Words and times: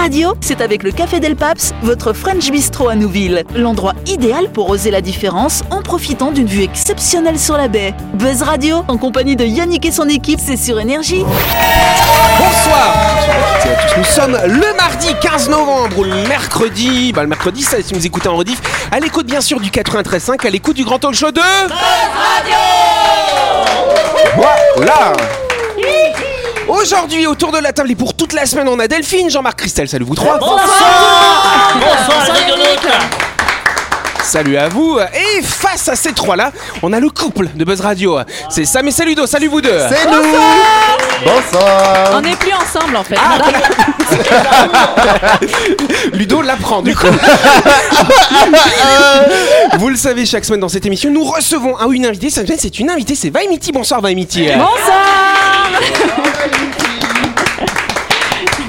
Radio, 0.00 0.32
c'est 0.40 0.62
avec 0.62 0.82
le 0.82 0.92
Café 0.92 1.20
Del 1.20 1.36
Paps, 1.36 1.74
votre 1.82 2.14
French 2.14 2.50
Bistro 2.50 2.88
à 2.88 2.94
Nouville. 2.94 3.44
L'endroit 3.54 3.92
idéal 4.06 4.50
pour 4.50 4.70
oser 4.70 4.90
la 4.90 5.02
différence 5.02 5.60
en 5.70 5.82
profitant 5.82 6.32
d'une 6.32 6.46
vue 6.46 6.62
exceptionnelle 6.62 7.38
sur 7.38 7.58
la 7.58 7.68
baie. 7.68 7.92
Buzz 8.14 8.40
Radio, 8.40 8.82
en 8.88 8.96
compagnie 8.96 9.36
de 9.36 9.44
Yannick 9.44 9.84
et 9.84 9.90
son 9.90 10.08
équipe, 10.08 10.40
c'est 10.42 10.56
sur 10.56 10.80
Énergie. 10.80 11.22
Bonsoir 12.38 12.94
à 12.96 13.20
toutes 13.20 13.66
et 13.66 13.74
à 13.74 13.88
tous. 13.88 13.98
Nous 13.98 14.04
sommes 14.04 14.38
le 14.46 14.74
mardi 14.78 15.08
15 15.20 15.50
novembre 15.50 15.98
ou 15.98 16.04
le 16.04 16.26
mercredi. 16.28 17.12
Bah, 17.12 17.20
le 17.20 17.28
mercredi, 17.28 17.60
ça, 17.60 17.76
si 17.82 17.92
vous 17.92 18.06
écoutez 18.06 18.30
en 18.30 18.36
rediff. 18.36 18.62
À 18.90 19.00
l'écoute, 19.00 19.26
bien 19.26 19.42
sûr, 19.42 19.60
du 19.60 19.68
93.5, 19.68 20.46
à 20.46 20.48
l'écoute 20.48 20.76
du 20.76 20.84
grand 20.84 20.98
talk 20.98 21.12
show 21.12 21.30
de. 21.30 21.42
Voilà 24.76 25.12
Aujourd'hui, 26.70 27.26
autour 27.26 27.50
de 27.50 27.58
la 27.58 27.72
table 27.72 27.90
et 27.90 27.96
pour 27.96 28.14
toute 28.14 28.32
la 28.32 28.46
semaine, 28.46 28.68
on 28.68 28.78
a 28.78 28.86
Delphine, 28.86 29.28
Jean-Marc 29.28 29.58
Christelle. 29.58 29.88
Salut 29.88 30.04
vous 30.04 30.14
trois. 30.14 30.38
Bonsoir 30.38 30.60
Bonsoir 31.74 32.24
les 32.32 32.44
rigolotes 32.44 32.88
Salut 34.22 34.56
à 34.56 34.68
vous. 34.68 35.00
Et 35.00 35.42
face 35.42 35.88
à 35.88 35.96
ces 35.96 36.12
trois-là, 36.12 36.52
on 36.84 36.92
a 36.92 37.00
le 37.00 37.10
couple 37.10 37.48
de 37.56 37.64
Buzz 37.64 37.80
Radio. 37.80 38.20
C'est 38.50 38.64
Sam 38.64 38.86
et 38.86 38.92
Saludo. 38.92 39.26
Salut 39.26 39.48
vous 39.48 39.60
deux. 39.60 39.80
C'est 39.88 40.06
nous 40.08 40.22
Bonsoir 41.24 42.10
On 42.14 42.20
n'est 42.20 42.36
plus 42.36 42.52
ensemble 42.52 42.96
en 42.96 43.02
fait. 43.02 43.16
Ludo 46.12 46.42
l'apprend 46.42 46.82
du 46.82 46.94
coup. 46.94 47.06
vous 49.78 49.88
le 49.88 49.96
savez, 49.96 50.26
chaque 50.26 50.44
semaine 50.44 50.60
dans 50.60 50.68
cette 50.68 50.86
émission, 50.86 51.10
nous 51.10 51.24
recevons 51.24 51.78
un 51.78 51.86
ou 51.86 51.92
une 51.92 52.06
invitée. 52.06 52.30
Cette 52.30 52.46
semaine, 52.46 52.58
c'est 52.60 52.78
une 52.78 52.90
invitée, 52.90 53.14
c'est 53.14 53.30
Vaimiti. 53.30 53.72
Bonsoir 53.72 54.00
Vaimiti. 54.00 54.46
Bonsoir 54.56 55.70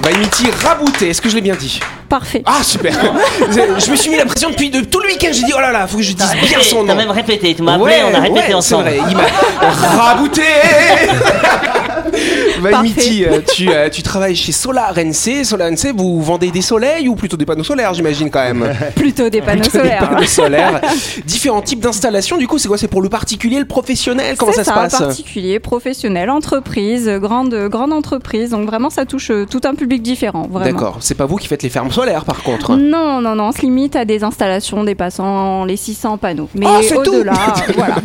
Vaimiti 0.04 0.48
rabouté, 0.64 1.10
est-ce 1.10 1.22
que 1.22 1.30
je 1.30 1.36
l'ai 1.36 1.42
bien 1.42 1.56
dit? 1.56 1.80
Parfait. 2.10 2.42
Ah 2.46 2.64
super 2.64 2.92
Je 3.40 3.92
me 3.92 3.96
suis 3.96 4.10
mis 4.10 4.18
la 4.18 4.26
pression 4.26 4.50
depuis 4.50 4.70
de, 4.70 4.82
tout 4.82 5.00
le 5.00 5.08
week-end, 5.08 5.30
j'ai 5.32 5.44
dit 5.44 5.54
oh 5.56 5.62
là 5.62 5.72
là, 5.72 5.88
faut 5.88 5.98
que 5.98 6.04
je 6.04 6.14
dise 6.14 6.32
bien 6.42 6.60
son 6.62 6.84
T'as 6.86 6.94
nom. 6.94 7.00
même 7.00 7.12
répété, 7.12 7.54
tu 7.54 7.62
m'as 7.62 7.76
appelé, 7.76 7.86
Ouais, 7.86 8.02
on 8.12 8.14
a 8.14 8.20
répété 8.20 8.48
ouais, 8.48 8.54
ensemble. 8.56 8.86
C'est 8.90 8.98
vrai, 8.98 9.10
il 9.12 9.16
m'a 9.16 9.24
rabouté 9.70 10.42
Vaimiti, 12.60 13.26
euh, 13.26 13.40
tu, 13.56 13.70
euh, 13.72 13.90
tu 13.90 14.01
travailles 14.12 14.36
chez 14.36 14.52
Solar 14.52 14.94
NC. 14.98 15.45
Solar 15.45 15.70
NC, 15.72 15.94
vous 15.95 16.22
vendez 16.22 16.52
des 16.52 16.62
soleils 16.62 17.08
ou 17.08 17.16
plutôt 17.16 17.38
des 17.38 17.45
panneaux 17.45 17.64
solaires, 17.64 17.94
j'imagine 17.94 18.30
quand 18.30 18.42
même? 18.44 18.70
Plutôt 18.95 19.30
des 19.30 19.42
panneaux 19.42 19.62
Plutôt 19.62 19.78
des 19.78 19.84
solaires. 19.86 20.09
panneaux 20.09 20.26
solaires. 20.26 20.81
Différents 21.26 21.62
types 21.62 21.80
d'installations, 21.80 22.36
du 22.38 22.45
coup, 22.45 22.58
c'est 22.58 22.68
quoi? 22.68 22.78
C'est 22.78 22.90
pour 22.90 23.02
le 23.02 23.08
particulier, 23.08 23.58
le 23.59 23.66
professionnel? 23.66 24.36
Comment 24.38 24.52
ça, 24.52 24.66
se 24.66 24.70
passe? 24.70 24.98
particulier, 25.00 25.59
professionnel, 25.59 26.30
entreprise, 26.30 27.08
grande, 27.22 27.56
grande 27.70 27.94
entreprise. 27.94 28.50
Donc 28.50 28.68
vraiment, 28.68 28.90
ça 28.90 29.06
touche 29.06 29.31
euh, 29.31 29.45
tout 29.50 29.62
un 29.64 29.76
public 29.76 30.02
différent. 30.02 30.46
D'accord, 30.62 30.98
c'est 31.00 31.16
pas 31.16 31.25
vous 31.25 31.38
qui 31.38 31.48
faites 31.48 31.64
les 31.64 31.70
fermes 31.70 31.92
solaires 31.92 32.25
par 32.25 32.44
contre 32.44 32.75
Non, 32.75 33.22
non, 33.22 33.36
non, 33.36 33.46
on 33.46 33.52
se 33.53 33.62
limite 33.62 33.96
à 33.96 34.03
des 34.03 34.25
installations 34.25 34.84
dépassant 34.84 35.64
les 35.64 35.78
600 35.78 36.18
panneaux. 36.18 36.50
Mais 36.53 36.66
Oh, 36.68 36.98
au-delà, 37.00 37.34
voilà. 37.78 37.96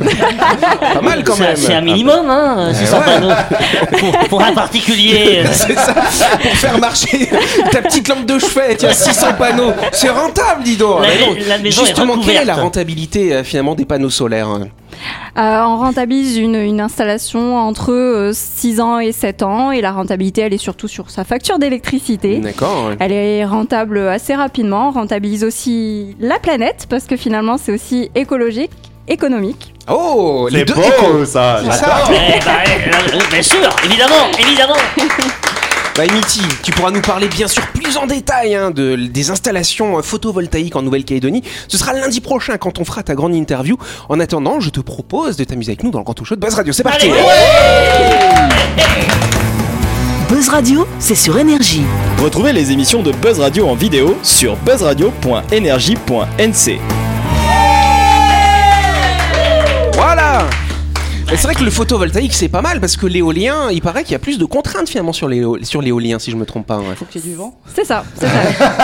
Pas 0.94 1.00
mal 1.02 1.24
quand 1.24 1.36
même 1.38 1.56
C'est 1.56 1.74
un 1.74 1.80
minimum, 1.80 2.30
hein, 2.30 2.72
600 2.72 2.96
ouais. 2.98 3.04
panneaux. 3.04 3.34
Pour, 3.98 4.28
pour 4.28 4.42
un 4.44 4.52
particulier. 4.52 5.42
C'est 5.52 5.74
ça, 5.74 5.94
pour 6.42 6.52
faire 6.56 6.78
marcher 6.78 7.28
ta 7.72 7.83
petite 7.83 8.08
lampe 8.08 8.27
de 8.27 8.39
chevet, 8.39 8.77
tiens, 8.77 8.92
600 8.92 9.34
panneaux, 9.39 9.72
c'est 9.92 10.11
rentable, 10.11 10.62
dis 10.62 10.77
donc. 10.77 11.00
La- 11.03 11.48
la 11.56 11.58
maison 11.58 11.83
est 11.83 11.86
Justement, 11.86 12.19
quelle 12.19 12.36
est 12.36 12.44
la 12.44 12.55
rentabilité 12.56 13.33
euh, 13.34 13.44
finalement 13.44 13.75
des 13.75 13.84
panneaux 13.84 14.11
solaires 14.11 14.48
hein 14.48 14.69
Euh, 15.38 15.62
on 15.66 15.77
rentabilise 15.78 16.36
une, 16.38 16.55
une 16.56 16.80
installation 16.80 17.56
entre 17.58 17.92
euh, 17.92 18.33
6 18.33 18.80
ans 18.80 18.98
et 18.98 19.12
7 19.12 19.42
ans. 19.42 19.70
Et 19.70 19.80
la 19.80 19.92
rentabilité, 19.92 20.41
elle 20.42 20.55
est 20.55 20.58
surtout 20.58 20.88
sur 20.88 21.11
sa 21.11 21.25
facture 21.25 21.58
d'électricité. 21.58 22.38
D'accord. 22.38 22.91
Elle 22.98 23.12
est 23.12 23.44
rentable 23.44 23.98
assez 24.08 24.34
rapidement, 24.34 24.88
on 24.88 24.92
rentabilise 24.92 25.44
aussi 25.44 26.16
la 26.20 26.38
planète 26.38 26.87
parce 26.88 27.04
que 27.04 27.16
finalement 27.16 27.56
c'est 27.59 27.72
aussi 27.72 28.10
écologique, 28.15 28.70
économique. 29.09 29.75
Oh, 29.88 30.49
les 30.50 30.65
deux 30.65 30.75
beau 30.75 30.81
échos. 30.82 31.25
ça 31.26 31.60
C'est 31.65 31.72
ça. 31.76 32.04
eh 32.10 32.44
bah, 32.44 32.53
euh, 32.66 33.15
euh, 33.15 33.20
bien 33.31 33.43
sûr, 33.43 33.69
évidemment, 33.84 34.15
évidemment. 34.41 34.75
Bah, 35.96 36.04
Emiti, 36.04 36.42
tu 36.62 36.72
pourras 36.72 36.90
nous 36.90 37.00
parler 37.00 37.26
bien 37.26 37.48
sûr 37.48 37.66
plus 37.68 37.96
en 37.96 38.06
détail 38.06 38.54
hein, 38.54 38.70
de, 38.70 38.96
des 38.96 39.30
installations 39.30 39.96
euh, 39.96 40.02
photovoltaïques 40.02 40.76
en 40.76 40.82
Nouvelle-Calédonie. 40.82 41.42
Ce 41.68 41.78
sera 41.78 41.94
lundi 41.94 42.20
prochain 42.20 42.58
quand 42.58 42.78
on 42.78 42.84
fera 42.84 43.02
ta 43.02 43.14
grande 43.14 43.34
interview. 43.34 43.78
En 44.10 44.20
attendant, 44.20 44.60
je 44.60 44.68
te 44.68 44.80
propose 44.80 45.38
de 45.38 45.44
t'amuser 45.44 45.70
avec 45.70 45.84
nous 45.84 45.90
dans 45.90 46.00
le 46.00 46.04
grand 46.04 46.14
show 46.22 46.36
de 46.36 46.40
Buzz 46.40 46.52
Radio. 46.52 46.74
C'est 46.74 46.82
parti 46.82 47.06
Allez. 47.06 47.14
Buzz 50.28 50.50
Radio, 50.50 50.86
c'est 50.98 51.14
sur 51.14 51.38
Énergie. 51.38 51.84
Retrouvez 52.22 52.52
les 52.52 52.72
émissions 52.72 53.02
de 53.02 53.12
Buzz 53.12 53.40
Radio 53.40 53.66
en 53.66 53.74
vidéo 53.74 54.18
sur 54.22 54.54
buzzradio.energie.nc. 54.56 57.06
c'est 61.28 61.42
vrai 61.42 61.54
que 61.54 61.64
le 61.64 61.70
photovoltaïque 61.70 62.32
c'est 62.32 62.48
pas 62.48 62.62
mal 62.62 62.81
parce 62.81 62.97
que 62.97 63.06
l'éolien, 63.06 63.69
il 63.72 63.82
paraît 63.82 64.04
qu'il 64.04 64.12
y 64.12 64.14
a 64.14 64.19
plus 64.20 64.38
de 64.38 64.44
contraintes 64.44 64.88
finalement 64.88 65.12
sur 65.12 65.28
l'éo- 65.28 65.59
sur 65.64 65.82
l'éolien 65.82 66.19
si 66.19 66.31
je 66.31 66.37
me 66.37 66.47
trompe 66.47 66.66
pas. 66.66 66.78
ouais. 66.78 66.94
C'est 67.75 67.84
ça, 67.84 68.04
c'est 68.19 68.26
ça. 68.26 68.32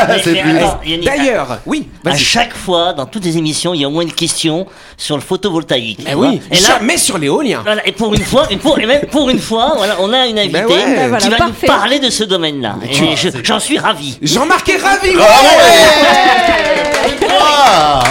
Mais- 0.08 0.22
C'est 0.22 0.32
mais 0.32 0.42
plus- 0.42 0.56
attends, 0.58 0.80
Yannick, 0.84 1.04
D'ailleurs, 1.06 1.58
oui, 1.66 1.88
à 2.04 2.16
chaque 2.16 2.54
fois, 2.54 2.92
dans 2.92 3.06
toutes 3.06 3.24
les 3.24 3.36
émissions, 3.38 3.74
il 3.74 3.80
y 3.80 3.84
a 3.84 3.88
au 3.88 3.90
moins 3.90 4.02
une 4.02 4.12
question 4.12 4.66
sur 4.96 5.16
le 5.16 5.22
photovoltaïque. 5.22 6.00
Eh 6.08 6.14
oui, 6.14 6.40
vois. 6.48 6.56
Et 6.58 6.60
là, 6.60 6.68
jamais 6.78 6.96
sur 6.96 7.16
l'éolien. 7.18 7.60
Voilà, 7.64 7.86
et 7.86 7.92
pour 7.92 8.12
une 8.14 8.22
fois, 8.24 8.46
et, 8.50 8.56
pour, 8.56 8.78
et 8.78 8.86
même 8.86 9.02
pour 9.10 9.30
une 9.30 9.38
fois, 9.38 9.74
voilà, 9.76 9.96
on 10.00 10.12
a 10.12 10.26
une 10.26 10.38
invitée 10.38 10.52
Ben 10.52 10.66
ouais. 10.66 10.84
Ben 10.96 11.08
voilà, 11.08 11.18
qui 11.24 11.30
va 11.30 11.36
parfait. 11.36 11.54
nous 11.62 11.66
parler 11.68 11.98
de 12.00 12.10
ce 12.10 12.24
domaine-là. 12.24 12.76
Et 12.90 13.16
je- 13.16 13.28
j'en 13.44 13.60
suis 13.60 13.78
ravi. 13.78 14.18
Jean-Marc 14.20 14.68
est 14.68 14.76
ravi. 14.78 15.10
Ah 17.44 18.02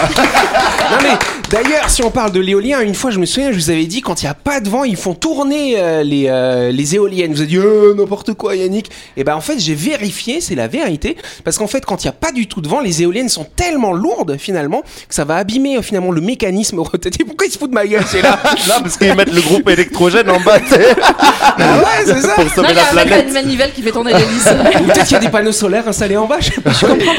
Non 0.90 0.98
mais 1.02 1.18
d'ailleurs, 1.52 1.88
si 1.90 2.02
on 2.02 2.10
parle 2.10 2.32
de 2.32 2.40
l'éolien, 2.40 2.80
une 2.80 2.94
fois 2.94 3.10
je 3.10 3.18
me 3.18 3.26
souviens, 3.26 3.52
je 3.52 3.56
vous 3.56 3.70
avais 3.70 3.84
dit 3.84 4.00
quand 4.00 4.22
il 4.22 4.24
n'y 4.24 4.30
a 4.30 4.34
pas 4.34 4.60
de 4.60 4.68
vent, 4.68 4.84
ils 4.84 4.96
font 4.96 5.14
tourner 5.14 5.74
euh, 5.76 6.02
les, 6.02 6.26
euh, 6.28 6.72
les 6.72 6.94
éoliennes. 6.94 7.32
Vous 7.32 7.40
avez 7.40 7.48
dit 7.48 7.56
euh, 7.58 7.94
n'importe 7.94 8.32
quoi, 8.34 8.56
Yannick. 8.56 8.90
Et 9.16 9.24
ben 9.24 9.34
en 9.36 9.40
fait, 9.40 9.58
j'ai 9.58 9.74
vérifié, 9.74 10.40
c'est 10.40 10.54
la 10.54 10.66
vérité, 10.68 11.16
parce 11.44 11.58
qu'en 11.58 11.66
fait, 11.66 11.84
quand 11.84 12.02
il 12.02 12.06
n'y 12.06 12.10
a 12.10 12.14
pas 12.14 12.32
du 12.32 12.46
tout 12.46 12.60
de 12.60 12.68
vent, 12.68 12.80
les 12.80 13.02
éoliennes 13.02 13.28
sont 13.28 13.46
tellement 13.56 13.92
lourdes 13.92 14.36
finalement 14.38 14.82
que 15.08 15.14
ça 15.14 15.24
va 15.24 15.36
abîmer 15.36 15.76
euh, 15.76 15.82
finalement 15.82 16.10
le 16.10 16.20
mécanisme 16.20 16.78
rotatif. 16.80 17.22
Pourquoi 17.26 17.46
il 17.46 17.52
se 17.52 17.58
fout 17.58 17.68
de 17.70 17.74
ma 17.74 17.86
gueule, 17.86 18.04
c'est 18.06 18.22
là 18.22 18.38
Non, 18.68 18.80
parce 18.82 18.96
qu'ils 18.96 19.14
mettent 19.14 19.32
le 19.34 19.40
groupe 19.42 19.68
électrogène 19.68 20.30
en 20.30 20.40
bas, 20.40 20.58
tu 20.60 20.68
sais, 20.68 20.94
Ah 21.00 21.78
ouais, 21.78 22.04
c'est 22.06 22.20
ça. 22.20 22.34
pour 22.34 22.48
sauver 22.48 22.72
la 22.74 22.84
planète. 22.84 23.32
manivelle 23.32 23.72
qui 23.72 23.82
fait 23.82 23.90
tourner 23.92 24.12
l'hélice. 24.12 24.48
Ou 24.80 24.84
peut-être 24.84 25.04
qu'il 25.04 25.12
y 25.12 25.16
a 25.16 25.18
des 25.20 25.28
panneaux 25.28 25.52
solaires 25.52 25.86
installés 25.86 26.16
en 26.16 26.26
bas. 26.26 26.38
Je 26.40 26.52
sais 26.52 26.60
pas. 26.60 26.70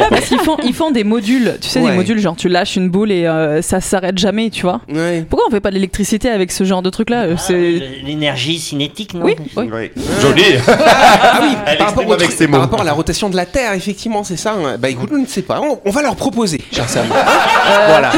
Parce 0.10 0.26
qu'ils 0.26 0.40
font, 0.40 0.58
ils 0.64 0.74
font 0.74 0.92
des 0.92 1.04
modules, 1.04 1.58
tu 1.62 1.70
sais, 1.70 1.80
Ouais. 1.84 1.92
des 1.92 1.98
modules 1.98 2.20
genre 2.20 2.36
tu 2.36 2.48
lâches 2.48 2.78
une 2.78 2.90
boule 2.90 3.12
et 3.12 3.26
euh, 3.26 3.62
ça 3.62 3.82
s'arrête 3.82 4.18
jamais, 4.24 4.50
tu 4.50 4.64
vois. 4.64 4.82
Ouais. 4.92 5.26
Pourquoi 5.30 5.48
on 5.48 5.52
fait 5.52 5.60
pas 5.60 5.70
de 5.70 5.76
l'électricité 5.76 6.30
avec 6.30 6.52
ce 6.52 6.64
genre 6.64 6.82
de 6.82 6.90
truc 6.90 7.10
là 7.10 7.26
Ah, 7.32 7.38
C'est 7.38 7.82
L'énergie 8.06 8.58
cinétique, 8.60 9.14
non 9.14 9.26
oui, 9.26 9.36
oui. 9.56 9.70
Oui. 9.72 9.92
Joli 10.22 10.44
Ah 10.68 11.40
oui, 11.42 11.76
par 11.78 11.88
rapport, 11.88 12.14
avec 12.14 12.36
truc- 12.36 12.50
par 12.52 12.82
à 12.82 12.84
la 12.84 12.94
rotation 12.94 13.30
de 13.30 13.36
la 13.36 13.46
Terre, 13.46 13.74
effectivement, 13.74 14.24
c'est 14.24 14.38
ça. 14.38 14.54
hein. 14.54 14.78
Bah 14.80 14.90
écoute, 14.90 15.10
je 15.12 15.18
ne 15.18 15.26
sais 15.26 15.42
pas. 15.44 15.62
On, 15.62 15.80
on 15.86 15.92
va 15.92 16.02
leur 16.02 16.16
proposer, 16.16 16.60
cher 16.72 16.90
Sam. 16.90 17.06
Voilà. 17.88 18.12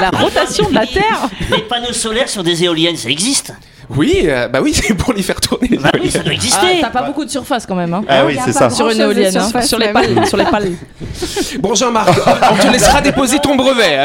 La 0.00 0.10
rotation 0.10 0.68
de 0.68 0.74
la 0.74 0.86
Terre. 0.86 1.28
Les 1.50 1.62
panneaux 1.62 1.92
solaires 1.92 2.28
sur 2.28 2.42
des 2.44 2.62
éoliennes, 2.64 2.96
ça 2.96 3.08
existe. 3.10 3.52
Oui, 3.96 4.20
euh, 4.26 4.46
bah 4.46 4.60
oui, 4.62 4.72
c'est 4.72 4.94
pour 4.94 5.12
les 5.12 5.22
faire 5.22 5.40
tourner. 5.40 5.76
Bah 5.82 5.90
oui, 6.00 6.10
ça 6.12 6.20
doit 6.20 6.28
Ah, 6.30 6.34
exister. 6.34 6.66
T'as 6.80 6.90
pas 6.90 7.02
beaucoup 7.02 7.24
de 7.24 7.30
surface 7.30 7.66
quand 7.66 7.74
même, 7.74 7.92
hein. 7.92 8.04
Ah 8.08 8.24
oui, 8.24 8.36
c'est 8.38 8.52
pas 8.52 8.58
ça. 8.58 8.70
Sur 8.70 8.88
une 8.88 9.00
éolienne, 9.00 9.36
hein. 9.36 9.62
sur 9.62 9.78
les 9.78 9.88
pales, 9.88 10.26
sur 10.28 10.36
les 10.36 10.44
pales. 10.44 10.70
Bon, 11.58 11.74
Jean-Marc, 11.74 12.08
on 12.52 12.56
te 12.56 12.72
laissera 12.72 13.00
déposer 13.00 13.38
ton 13.40 13.56
brevet. 13.56 14.04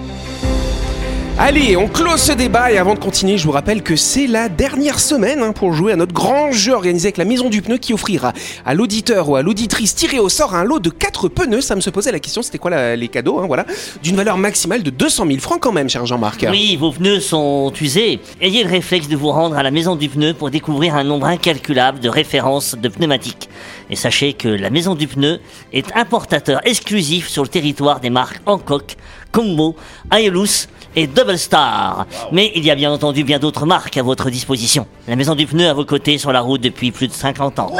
Allez, 1.37 1.75
on 1.75 1.87
close 1.87 2.21
ce 2.21 2.33
débat 2.33 2.71
et 2.71 2.77
avant 2.77 2.93
de 2.93 2.99
continuer, 2.99 3.37
je 3.37 3.45
vous 3.45 3.51
rappelle 3.51 3.81
que 3.81 3.95
c'est 3.95 4.27
la 4.27 4.47
dernière 4.47 4.99
semaine 4.99 5.41
hein, 5.41 5.53
pour 5.53 5.73
jouer 5.73 5.93
à 5.93 5.95
notre 5.95 6.13
grand 6.13 6.51
jeu 6.51 6.73
organisé 6.73 7.07
avec 7.07 7.17
la 7.17 7.25
Maison 7.25 7.49
du 7.49 7.61
Pneu 7.61 7.77
qui 7.77 7.93
offrira 7.93 8.33
à 8.65 8.73
l'auditeur 8.73 9.29
ou 9.29 9.37
à 9.37 9.41
l'auditrice 9.41 9.95
tiré 9.95 10.19
au 10.19 10.29
sort 10.29 10.53
un 10.53 10.63
lot 10.63 10.79
de 10.79 10.89
4 10.89 11.29
pneus. 11.29 11.61
Ça 11.61 11.75
me 11.75 11.81
se 11.81 11.89
posait 11.89 12.11
la 12.11 12.19
question, 12.19 12.41
c'était 12.41 12.57
quoi 12.57 12.95
les 12.95 13.07
cadeaux, 13.07 13.39
hein, 13.39 13.45
voilà, 13.47 13.65
d'une 14.03 14.15
valeur 14.17 14.37
maximale 14.37 14.83
de 14.83 14.89
200 14.91 15.25
000 15.25 15.39
francs 15.39 15.59
quand 15.61 15.71
même, 15.71 15.89
cher 15.89 16.05
Jean-Marc. 16.05 16.45
Oui, 16.51 16.75
vos 16.75 16.91
pneus 16.91 17.21
sont 17.21 17.71
usés. 17.81 18.19
Ayez 18.39 18.63
le 18.63 18.69
réflexe 18.69 19.07
de 19.07 19.15
vous 19.15 19.31
rendre 19.31 19.57
à 19.57 19.63
la 19.63 19.71
maison 19.71 19.95
du 19.95 20.09
pneu 20.09 20.33
pour 20.33 20.51
découvrir 20.51 20.95
un 20.95 21.03
nombre 21.03 21.25
incalculable 21.25 22.01
de 22.01 22.09
références 22.09 22.75
de 22.75 22.89
pneumatiques. 22.89 23.49
Et 23.89 23.95
sachez 23.95 24.33
que 24.33 24.47
la 24.47 24.69
maison 24.69 24.95
du 24.95 25.07
pneu 25.07 25.39
est 25.73 25.95
importateur 25.95 26.61
exclusif 26.65 27.29
sur 27.29 27.41
le 27.41 27.49
territoire 27.49 27.99
des 27.99 28.09
marques 28.09 28.41
Hancock, 28.45 28.95
Combo, 29.31 29.75
Ayelus 30.11 30.67
et 30.95 31.07
Double 31.07 31.37
Star. 31.37 32.05
Mais 32.31 32.51
il 32.55 32.65
y 32.65 32.71
a 32.71 32.75
bien 32.75 32.91
entendu 32.91 33.23
bien 33.23 33.39
d'autres 33.39 33.65
marques 33.65 33.97
à 33.97 34.03
votre 34.03 34.29
disposition. 34.29 34.87
La 35.07 35.15
maison 35.15 35.35
du 35.35 35.45
pneu 35.45 35.67
à 35.67 35.73
vos 35.73 35.85
côtés 35.85 36.17
sur 36.17 36.31
la 36.31 36.41
route 36.41 36.61
depuis 36.61 36.91
plus 36.91 37.07
de 37.07 37.13
50 37.13 37.59
ans. 37.59 37.71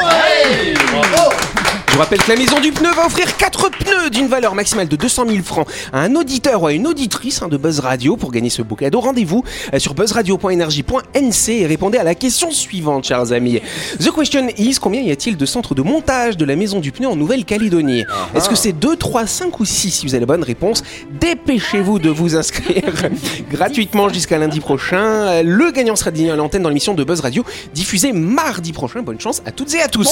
Je 1.92 1.96
vous 1.98 2.02
rappelle 2.04 2.22
que 2.22 2.30
la 2.30 2.38
maison 2.38 2.58
du 2.58 2.72
pneu 2.72 2.90
va 2.90 3.04
offrir 3.04 3.36
4 3.36 3.68
pneus 3.70 4.08
d'une 4.08 4.26
valeur 4.26 4.54
maximale 4.54 4.88
de 4.88 4.96
200 4.96 5.26
000 5.28 5.42
francs 5.42 5.68
à 5.92 6.00
un 6.00 6.14
auditeur 6.16 6.62
ou 6.62 6.66
à 6.68 6.72
une 6.72 6.86
auditrice 6.86 7.42
hein, 7.42 7.48
de 7.48 7.58
Buzz 7.58 7.80
Radio 7.80 8.16
pour 8.16 8.32
gagner 8.32 8.48
ce 8.48 8.62
beau 8.62 8.76
cadeau. 8.76 9.00
Rendez-vous 9.00 9.44
euh, 9.74 9.78
sur 9.78 9.92
buzzradio.energie.nc 9.92 11.48
et 11.50 11.66
répondez 11.66 11.98
à 11.98 12.02
la 12.02 12.14
question 12.14 12.50
suivante, 12.50 13.04
chers 13.04 13.30
amis. 13.32 13.60
The 14.00 14.10
question 14.10 14.48
is 14.56 14.76
combien 14.80 15.02
y 15.02 15.10
a-t-il 15.10 15.36
de 15.36 15.44
centres 15.44 15.74
de 15.74 15.82
montage 15.82 16.38
de 16.38 16.46
la 16.46 16.56
maison 16.56 16.80
du 16.80 16.92
pneu 16.92 17.08
en 17.08 17.14
Nouvelle-Calédonie? 17.14 18.04
Est-ce 18.34 18.48
que 18.48 18.56
c'est 18.56 18.72
2, 18.72 18.96
3, 18.96 19.26
5 19.26 19.60
ou 19.60 19.66
6 19.66 19.90
Si 19.90 20.06
vous 20.06 20.14
avez 20.14 20.20
la 20.20 20.26
bonne 20.26 20.44
réponse, 20.44 20.82
dépêchez-vous 21.20 21.98
de 21.98 22.08
vous 22.08 22.36
inscrire 22.36 22.84
gratuitement 23.50 24.08
jusqu'à 24.08 24.38
lundi 24.38 24.60
prochain. 24.60 25.04
Euh, 25.04 25.42
Le 25.44 25.70
gagnant 25.72 25.94
sera 25.96 26.10
désigné 26.10 26.30
à 26.30 26.36
l'antenne 26.36 26.62
dans 26.62 26.70
l'émission 26.70 26.94
de 26.94 27.04
Buzz 27.04 27.20
Radio 27.20 27.44
diffusée 27.74 28.12
mardi 28.12 28.72
prochain. 28.72 29.02
Bonne 29.02 29.20
chance 29.20 29.42
à 29.44 29.52
toutes 29.52 29.74
et 29.74 29.82
à 29.82 29.88
tous. 29.88 30.08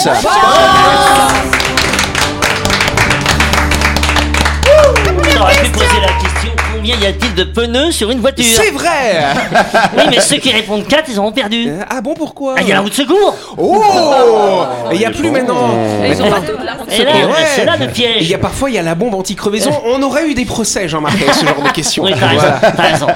Combien 6.81 6.97
y 6.97 7.06
a-t-il 7.06 7.35
de 7.35 7.44
pneus 7.44 7.93
sur 7.93 8.11
une 8.11 8.21
voiture 8.21 8.44
C'est 8.44 8.71
vrai 8.71 9.25
Oui, 9.97 10.05
mais 10.11 10.21
ceux 10.21 10.37
qui 10.37 10.50
répondent 10.50 10.87
4, 10.87 11.05
ils 11.11 11.19
auront 11.19 11.31
perdu. 11.32 11.69
Euh, 11.69 11.81
Ah 11.91 12.00
bon, 12.00 12.15
pourquoi 12.15 12.55
Ah, 12.56 12.62
il 12.62 12.69
y 12.69 12.73
a 12.73 12.77
la 12.77 12.81
roue 12.81 12.88
de 12.88 12.94
secours 12.94 13.37
Oh 13.59 14.65
il 14.93 14.99
n'y 14.99 15.05
a 15.05 15.11
plus 15.11 15.31
maintenant 15.31 15.75
Et 16.03 16.15
là. 16.15 16.25
Là, 16.31 16.77
Et 16.91 17.25
ouais. 17.25 17.32
c'est 17.55 17.65
là 17.67 17.77
le 17.77 17.85
Et 17.85 17.87
Il 17.87 17.93
piège. 17.93 18.31
y 18.31 18.35
a 18.35 18.38
parfois 18.38 18.71
il 18.71 18.77
y 18.77 18.79
a 18.79 18.82
la 18.82 18.94
bombe 18.94 19.15
anti-crevaison. 19.15 19.71
On 19.85 20.03
aurait 20.03 20.27
eu 20.29 20.35
des 20.35 20.44
procès, 20.47 20.88
Jean-Marc, 20.88 21.21
avec 21.21 21.35
ce 21.35 21.44
genre 21.44 21.62
de 21.62 21.69
questions. 21.71 22.05
Oui, 22.05 22.12
Voilà. 22.17 22.61
raison. 22.79 23.06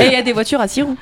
Et 0.00 0.06
il 0.06 0.12
y 0.12 0.16
a 0.16 0.22
des 0.22 0.32
voitures 0.32 0.60
à 0.60 0.66
six 0.68 0.82
roues. 0.82 0.96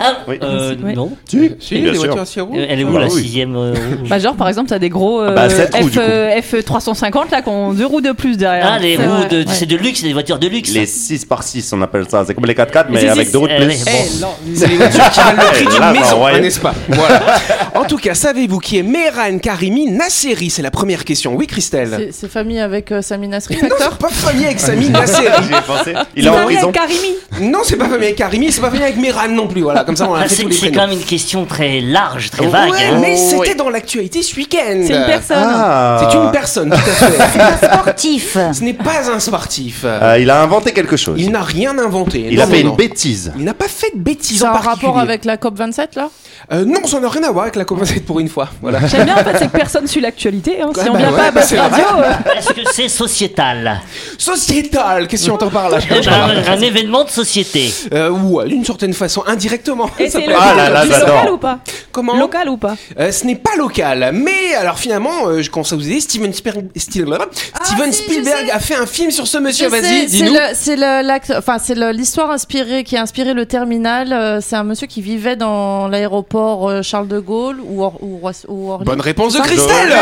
Ah, 0.00 0.18
Oui. 0.26 0.38
euh, 0.42 0.74
Oui. 0.82 0.94
non. 0.94 1.10
Si, 1.28 1.50
Si, 1.60 1.74
bien 1.74 1.92
des 1.92 1.98
sûr. 1.98 2.04
voitures 2.06 2.22
à 2.22 2.26
six 2.26 2.40
roues. 2.40 2.56
Euh, 2.56 2.66
Elle 2.68 2.80
est 2.80 2.84
où 2.84 2.88
Ah 2.90 2.92
bah 2.94 3.00
la 3.00 3.06
oui. 3.06 3.22
sixième 3.22 3.54
euh, 3.56 3.72
roue 3.72 4.08
Bah, 4.08 4.18
genre, 4.18 4.34
par 4.36 4.48
exemple, 4.48 4.68
t'as 4.70 4.78
des 4.78 4.88
gros 4.88 5.20
euh, 5.20 5.34
bah, 5.34 5.48
roues, 5.48 5.88
F, 5.88 5.92
coup. 5.92 5.98
euh, 6.00 6.40
F350 6.40 7.30
là 7.30 7.42
qui 7.42 7.48
ont 7.50 7.72
deux 7.72 7.84
roues 7.86 8.00
de 8.00 8.12
plus 8.12 8.36
derrière. 8.36 8.70
Ah, 8.72 8.78
les 8.78 8.96
roues 8.96 9.02
de. 9.30 9.38
Ouais. 9.38 9.44
C'est 9.48 9.66
de 9.66 9.76
luxe, 9.76 10.00
c'est 10.00 10.06
des 10.06 10.12
voitures 10.14 10.38
de 10.38 10.48
luxe. 10.48 10.70
Les 10.72 10.86
6 10.86 11.24
par 11.26 11.42
6 11.42 11.72
on 11.74 11.82
appelle 11.82 12.08
ça. 12.08 12.24
C'est 12.26 12.34
comme 12.34 12.46
les 12.46 12.54
4x4, 12.54 12.86
mais 12.90 13.02
Les 13.02 13.08
avec 13.08 13.30
deux 13.32 13.38
roues 13.38 13.48
de 13.48 13.54
plus. 13.56 13.84
Eh, 13.86 14.54
c'est 14.54 14.66
les 14.66 14.76
voitures 14.76 15.10
qui 15.10 15.20
valent 15.24 15.42
le 15.42 15.48
prix 15.66 15.66
d'une 15.76 16.00
maison, 16.00 16.20
bah, 16.22 16.40
n'est-ce 16.40 16.60
pas? 16.60 16.74
Voilà. 16.88 17.20
En 17.82 17.86
tout 17.86 17.96
cas, 17.98 18.14
savez-vous 18.14 18.58
qui 18.60 18.78
est 18.78 18.82
Mehran 18.84 19.38
Karimi 19.38 19.90
Nasseri? 19.90 20.50
C'est 20.50 20.62
la 20.62 20.70
première 20.70 21.04
question. 21.04 21.34
Oui, 21.34 21.48
Christelle 21.48 22.10
C'est- 22.12 22.28
famille 22.28 22.60
avec 22.60 22.92
euh, 22.92 23.02
Sami 23.02 23.26
Nasri, 23.26 23.56
Non, 23.62 23.68
c'est 23.76 23.98
pas 23.98 24.08
famille 24.08 24.44
avec 24.46 24.60
Sami 24.60 24.88
Nasseri. 24.88 25.26
J'y 25.42 25.52
ai 25.52 25.60
pensé. 25.66 25.94
Il 26.14 26.26
est 26.26 26.28
en 26.28 26.34
Marie 26.34 26.54
prison. 26.54 26.70
Karimi. 26.72 27.08
Non, 27.50 27.58
c'est 27.64 27.76
pas 27.76 27.86
famille 27.86 28.04
avec 28.06 28.16
Karimi, 28.16 28.52
c'est 28.52 28.60
pas 28.60 28.68
famille 28.68 28.84
avec 28.84 28.98
Mehran 28.98 29.28
non 29.28 29.48
plus. 29.48 29.62
Voilà, 29.62 29.82
comme 29.84 29.96
ça 29.96 30.06
on 30.08 30.14
a 30.14 30.20
Ah, 30.20 30.22
fait 30.28 30.28
c'est 30.36 30.42
tous 30.44 30.48
les 30.48 30.54
c'est 30.54 30.60
prénoms. 30.68 30.80
quand 30.82 30.88
même 30.88 30.98
une 30.98 31.04
question 31.04 31.44
très 31.44 31.80
large, 31.80 32.30
très 32.30 32.46
vague. 32.46 32.70
Ouais, 32.70 32.78
hein. 32.92 32.98
mais 33.00 33.16
Oh, 33.18 33.42
c'était 33.42 33.56
dans 33.56 33.68
l'actualité 33.68 34.22
ce 34.22 34.36
week-end. 34.36 34.82
C'est 34.86 34.94
une 34.94 35.06
personne. 35.06 35.36
Ah. 35.44 36.08
C'est 36.10 36.16
une 36.18 36.30
personne, 36.30 36.70
tout 36.70 36.76
à 36.76 36.78
fait. 36.78 37.66
Sportif. 37.66 38.36
Ce 38.52 38.62
n'est 38.62 38.74
pas 38.74 39.10
un 39.12 39.18
sportif. 39.18 39.82
Euh, 39.84 40.18
il 40.20 40.30
a 40.30 40.40
inventé 40.40 40.72
quelque 40.72 40.96
chose. 40.96 41.16
Il 41.20 41.30
n'a 41.32 41.42
rien 41.42 41.76
inventé. 41.78 42.28
Il 42.30 42.36
Non, 42.38 42.44
a 42.44 42.46
fait 42.46 42.62
non. 42.62 42.70
une 42.70 42.76
bêtise. 42.76 43.32
Il 43.36 43.44
n'a 43.44 43.54
pas 43.54 43.68
fait 43.68 43.90
de 43.94 44.00
bêtises 44.00 44.38
C'est 44.38 44.44
en 44.46 44.52
particulier. 44.52 44.86
rapport 44.86 44.98
avec 45.00 45.24
la 45.24 45.36
COP27 45.36 45.88
là? 45.96 46.10
Euh, 46.52 46.64
non, 46.64 46.84
ça 46.86 46.98
n'a 47.00 47.08
rien 47.08 47.22
à 47.24 47.30
voir 47.30 47.44
avec 47.44 47.56
la 47.56 47.64
COP27 47.76 48.00
pour 48.02 48.20
une 48.20 48.28
fois. 48.28 48.48
Voilà. 48.60 48.86
J'aime 48.86 49.04
bien 49.04 49.14
en 49.16 49.24
fait, 49.24 49.38
c'est 49.38 49.46
que 49.50 49.56
personne 49.56 49.86
suit 49.86 50.00
l'actualité. 50.00 50.60
Hein. 50.62 50.70
Si 50.74 50.88
on 50.88 50.92
bah 50.92 50.98
vient 50.98 51.10
ouais, 51.10 51.16
pas 51.16 51.24
à 51.26 51.30
Buzz 51.30 51.44
c'est 51.44 51.58
Radio, 51.58 51.84
euh, 51.98 52.12
Est-ce 52.38 52.52
que 52.52 52.60
c'est 52.72 52.88
sociétal 52.88 53.80
Sociétal, 54.18 55.08
qu'est-ce 55.08 55.28
qu'on 55.28 55.34
entend 55.34 55.50
par 55.50 55.68
là 55.68 55.78
Eh 55.90 56.00
ben, 56.00 56.44
Un 56.48 56.60
événement 56.60 57.04
de 57.04 57.10
société. 57.10 57.72
euh, 57.92 58.10
Ouais, 58.10 58.46
d'une 58.46 58.64
certaine 58.64 58.92
façon, 58.92 59.22
indirectement. 59.26 59.90
et 59.98 60.08
Ça 60.08 60.18
c'est 60.20 60.24
peut 60.26 60.32
local, 60.32 60.48
être- 60.48 60.52
Ah 60.52 60.56
là 60.56 60.70
là, 60.70 60.82
c'est 60.84 60.90
j'adore. 61.00 61.08
local 61.16 61.30
ou 61.32 61.38
pas? 61.38 61.58
Comment? 61.90 62.16
Local 62.16 62.48
ou 62.48 62.56
pas? 62.56 62.76
Euh, 62.98 63.10
Ce 63.12 63.26
n'est 63.26 63.36
pas 63.36 63.56
local, 63.56 64.10
mais 64.14 64.54
alors 64.58 64.78
finalement, 64.78 65.26
euh, 65.26 65.42
je 65.42 65.50
commence 65.50 65.72
à 65.72 65.76
vous 65.76 65.86
aider, 65.86 66.00
Steven, 66.00 66.32
Steven 66.32 66.68
Steven 66.76 67.92
si, 67.92 68.02
je 68.02 68.10
Spielberg 68.10 68.46
sais. 68.46 68.50
a 68.52 68.60
fait 68.60 68.74
un 68.76 68.86
film 68.86 69.10
sur 69.10 69.26
ce 69.26 69.38
monsieur. 69.38 69.66
Je 69.66 69.70
Vas-y, 69.70 69.82
C'est 69.82 70.06
dis-nous. 70.06 70.32
le- 70.32 70.38
c'est 70.54 70.76
le- 70.76 71.02
l'acte- 71.06 71.32
enfin 71.36 71.58
c'est 71.58 71.74
le- 71.74 71.90
l'histoire 71.92 72.30
inspirée 72.30 72.84
qui 72.84 72.96
a 72.96 73.02
inspiré 73.02 73.34
le 73.34 73.46
terminal. 73.46 74.12
euh, 74.12 74.40
C'est 74.40 74.56
un 74.56 74.64
monsieur 74.64 74.86
qui 74.86 75.02
vivait 75.02 75.36
dans 75.36 75.88
l'aéroport 75.88 76.68
euh, 76.68 76.82
Charles 76.82 77.08
de 77.08 77.18
Gaulle 77.18 77.60
ou, 77.66 77.82
Or- 77.82 77.98
ou, 78.00 78.18
Roissy- 78.18 78.46
ou 78.48 78.70
Orly. 78.70 78.84
Bonne 78.84 79.00
réponse 79.00 79.34
de 79.34 79.40
Christelle. 79.40 79.92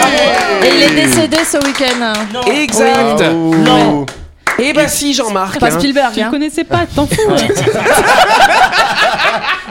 Et 0.63 0.69
il 0.77 0.83
est 0.83 1.07
décédé 1.07 1.37
ce 1.45 1.59
week-end. 1.59 2.13
Exact. 2.51 3.23
Non. 3.33 4.07
Et 4.61 4.73
bah 4.73 4.89
si, 4.89 5.15
Jean-Marc. 5.15 5.59
Pas 5.59 5.69
hein. 5.69 5.79
Spielberg. 5.79 6.13
Tu 6.15 6.21
le 6.21 6.27
hein. 6.27 6.31
connaissais 6.31 6.65
pas, 6.65 6.81
t'en 6.95 7.07
fous. 7.07 7.17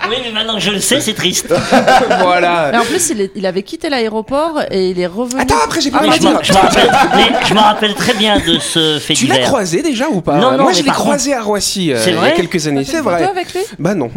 Oui, 0.10 0.16
mais 0.24 0.32
maintenant 0.32 0.56
que 0.56 0.60
je 0.62 0.72
le 0.72 0.80
sais, 0.80 1.00
c'est 1.02 1.14
triste. 1.14 1.54
voilà. 2.22 2.72
Et 2.74 2.78
en 2.78 2.82
plus, 2.84 3.10
il, 3.12 3.22
est- 3.22 3.32
il 3.36 3.46
avait 3.46 3.62
quitté 3.62 3.90
l'aéroport 3.90 4.60
et 4.72 4.90
il 4.90 5.00
est 5.00 5.06
revenu. 5.06 5.40
Attends, 5.40 5.56
après 5.64 5.82
j'ai 5.82 5.92
pas 5.92 6.02
Mais 6.02 6.08
le 6.08 6.14
je 6.14 6.20
me 6.22 6.30
dire. 6.30 6.40
je 6.42 6.52
me 6.54 6.58
rappelle, 6.58 6.92
mais 7.16 7.26
je 7.48 7.54
me 7.54 7.60
rappelle 7.60 7.94
très 7.94 8.14
bien 8.16 8.40
de 8.40 8.58
ce 8.58 8.98
fait 9.00 9.14
Tu 9.14 9.28
l'as 9.28 9.36
divers. 9.36 9.48
croisé 9.50 9.84
déjà 9.84 10.08
ou 10.10 10.22
pas? 10.22 10.38
Non, 10.38 10.52
non, 10.54 10.58
Moi 10.64 10.68
mais 10.70 10.74
je 10.74 10.80
l'ai 10.80 10.86
par 10.88 10.96
croisé 10.96 11.34
à 11.36 11.42
Roissy 11.44 11.92
euh, 11.92 12.02
C'est 12.04 12.10
il 12.10 12.14
y 12.16 12.18
a 12.18 12.22
vrai? 12.22 12.34
quelques 12.34 12.66
années, 12.68 12.84
c'est 12.86 13.02
vrai. 13.02 13.24
avec 13.24 13.54
lui? 13.54 13.62
Bah 13.78 13.94
non. 13.94 14.10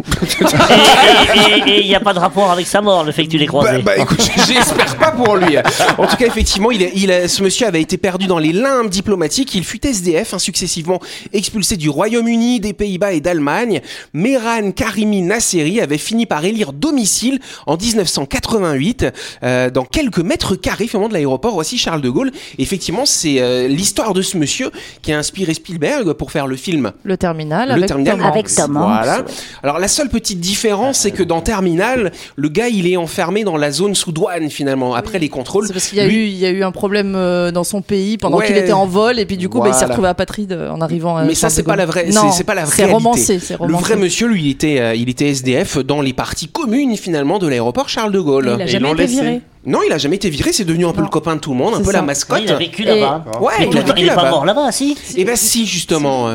Et 1.67 1.81
il 1.81 1.87
n'y 1.87 1.95
a 1.95 1.99
pas 1.99 2.13
de 2.13 2.19
rapport 2.19 2.49
avec 2.51 2.65
sa 2.65 2.81
mort, 2.81 3.03
le 3.03 3.11
fait 3.11 3.25
que 3.25 3.29
tu 3.29 3.37
l'aies 3.37 3.45
Bah, 3.45 3.49
croisé. 3.59 3.81
bah, 3.83 3.97
écoute, 3.97 4.19
j'espère 4.47 4.95
pas 4.95 5.11
pour 5.11 5.35
lui. 5.35 5.57
En 5.99 6.07
tout 6.07 6.15
cas, 6.15 6.25
effectivement, 6.25 6.71
il, 6.71 6.81
est- 6.81 6.91
il 6.95 7.11
a- 7.11 7.27
ce 7.27 7.43
monsieur 7.43 7.67
avait 7.67 7.81
été 7.81 7.97
perdu 7.97 8.25
dans 8.25 8.39
les 8.39 8.51
limbes 8.53 8.89
diplomatiques. 8.89 9.53
Il 9.53 9.63
fut 9.63 9.85
SDF, 9.85 10.33
hein, 10.33 10.39
successivement 10.63 10.99
expulsé 11.33 11.75
du 11.75 11.89
Royaume-Uni, 11.89 12.59
des 12.61 12.71
Pays-Bas 12.73 13.11
et 13.13 13.19
d'Allemagne. 13.19 13.81
Mehran 14.13 14.71
Karimi 14.71 15.21
Nasseri 15.21 15.81
avait 15.81 15.97
fini 15.97 16.25
par 16.25 16.45
élire 16.45 16.71
domicile 16.71 17.39
en 17.67 17.75
1988 17.75 19.05
euh, 19.43 19.69
dans 19.69 19.83
quelques 19.83 20.19
mètres 20.19 20.55
carrés 20.55 20.87
finalement 20.87 21.09
de 21.09 21.13
l'aéroport 21.13 21.53
Roissy 21.53 21.77
Charles 21.77 22.01
de 22.01 22.09
Gaulle. 22.09 22.31
Effectivement, 22.59 23.05
c'est 23.05 23.41
euh, 23.41 23.67
l'histoire 23.67 24.13
de 24.13 24.21
ce 24.21 24.37
monsieur 24.37 24.71
qui 25.01 25.11
a 25.11 25.17
inspiré 25.17 25.53
Spielberg 25.53 26.13
pour 26.13 26.31
faire 26.31 26.47
le 26.47 26.55
film 26.55 26.93
Le 27.03 27.17
terminal 27.17 27.67
le 27.69 27.73
avec 27.75 27.87
terminal 27.87 28.17
Tom. 28.17 28.25
Avec 28.25 28.47
Tom 28.55 28.77
Hanks, 28.77 28.83
Voilà. 28.87 29.25
Alors 29.63 29.79
la 29.79 29.87
seule 29.89 30.09
petite 30.09 30.39
différence, 30.39 30.99
c'est 30.99 31.11
que 31.11 31.23
dans 31.23 31.41
Terminal, 31.41 32.11
le 32.37 32.49
gars 32.49 32.69
il 32.69 32.87
est 32.87 32.95
enfermé 32.97 33.43
dans 33.43 33.57
la 33.57 33.71
zone 33.71 33.95
sous 33.95 34.11
douane 34.13 34.49
finalement. 34.49 34.95
Après 34.95 35.19
les 35.19 35.29
contrôles, 35.29 35.67
C'est 35.67 35.73
parce 35.73 35.87
qu'il 35.87 35.97
y 35.97 36.01
a 36.01 36.07
Lui- 36.07 36.15
eu, 36.15 36.27
il 36.27 36.37
y 36.37 36.45
a 36.45 36.49
eu 36.51 36.63
un 36.63 36.71
problème 36.71 37.15
euh, 37.15 37.51
dans 37.51 37.65
son 37.65 37.81
pays 37.81 38.17
pendant 38.17 38.37
Ouais. 38.37 38.47
qu'il 38.47 38.55
était 38.57 38.71
en 38.71 38.85
vol 38.85 39.19
et 39.19 39.25
puis 39.25 39.37
du 39.37 39.49
coup, 39.49 39.59
bah, 39.59 39.67
il 39.69 39.73
s'est 39.73 39.85
retrouvé 39.85 40.07
apatride 40.07 40.42
euh, 40.51 40.69
en 40.71 40.81
arrivant. 40.81 41.17
à 41.17 41.23
mais 41.23 41.35
ça 41.35 41.49
c'est 41.49 41.63
pas 41.63 41.75
la 41.75 41.85
vraie, 41.85 42.07
Non, 42.09 42.31
c'est- 42.31 42.43
pas 42.43 42.53
la 42.53 42.65
C'est 42.65 42.83
réalité. 42.85 42.93
romancé, 42.93 43.39
Le 43.61 43.73
vrai 43.73 43.95
monsieur, 43.95 44.27
lui, 44.27 44.43
il 44.43 44.49
était, 44.51 44.79
euh, 44.79 44.95
il 44.95 45.09
était 45.09 45.27
SDF 45.29 45.77
dans 45.79 46.01
les 46.01 46.13
parties 46.13 46.47
communes 46.47 46.95
finalement 46.97 47.39
de 47.39 47.47
l'aéroport 47.47 47.89
Charles 47.89 48.11
de 48.11 48.19
Gaulle. 48.19 48.57
Il 48.59 48.61
a 48.61 48.65
Et 48.69 48.79
l'ont 48.79 48.93
été 48.93 49.03
laissé. 49.03 49.13
viré. 49.21 49.41
Non, 49.65 49.79
il 49.87 49.93
a 49.93 49.97
jamais 49.97 50.17
été 50.17 50.29
viré. 50.29 50.51
C'est 50.51 50.65
devenu 50.65 50.85
un 50.85 50.91
peu 50.91 51.01
le 51.01 51.07
copain 51.07 51.35
de 51.35 51.39
tout 51.39 51.51
le 51.51 51.57
monde, 51.57 51.75
un 51.75 51.79
peu 51.79 51.85
ça. 51.85 51.91
la 51.93 52.01
mascotte. 52.01 52.39
Oui, 52.39 52.45
il 52.47 52.51
a 52.51 52.57
vécu 52.57 52.83
là-bas. 52.83 53.23
Ouais, 53.39 53.53
Mais 53.59 53.67
il 53.71 53.77
a 53.77 53.81
vécu 53.81 53.99
il 54.01 54.05
est 54.05 54.07
pas 54.09 54.15
là-bas. 54.17 54.29
mort 54.29 54.45
là-bas, 54.45 54.71
si. 54.71 54.97
Et 55.15 55.23
ben 55.23 55.35
si 55.37 55.65
justement. 55.65 56.29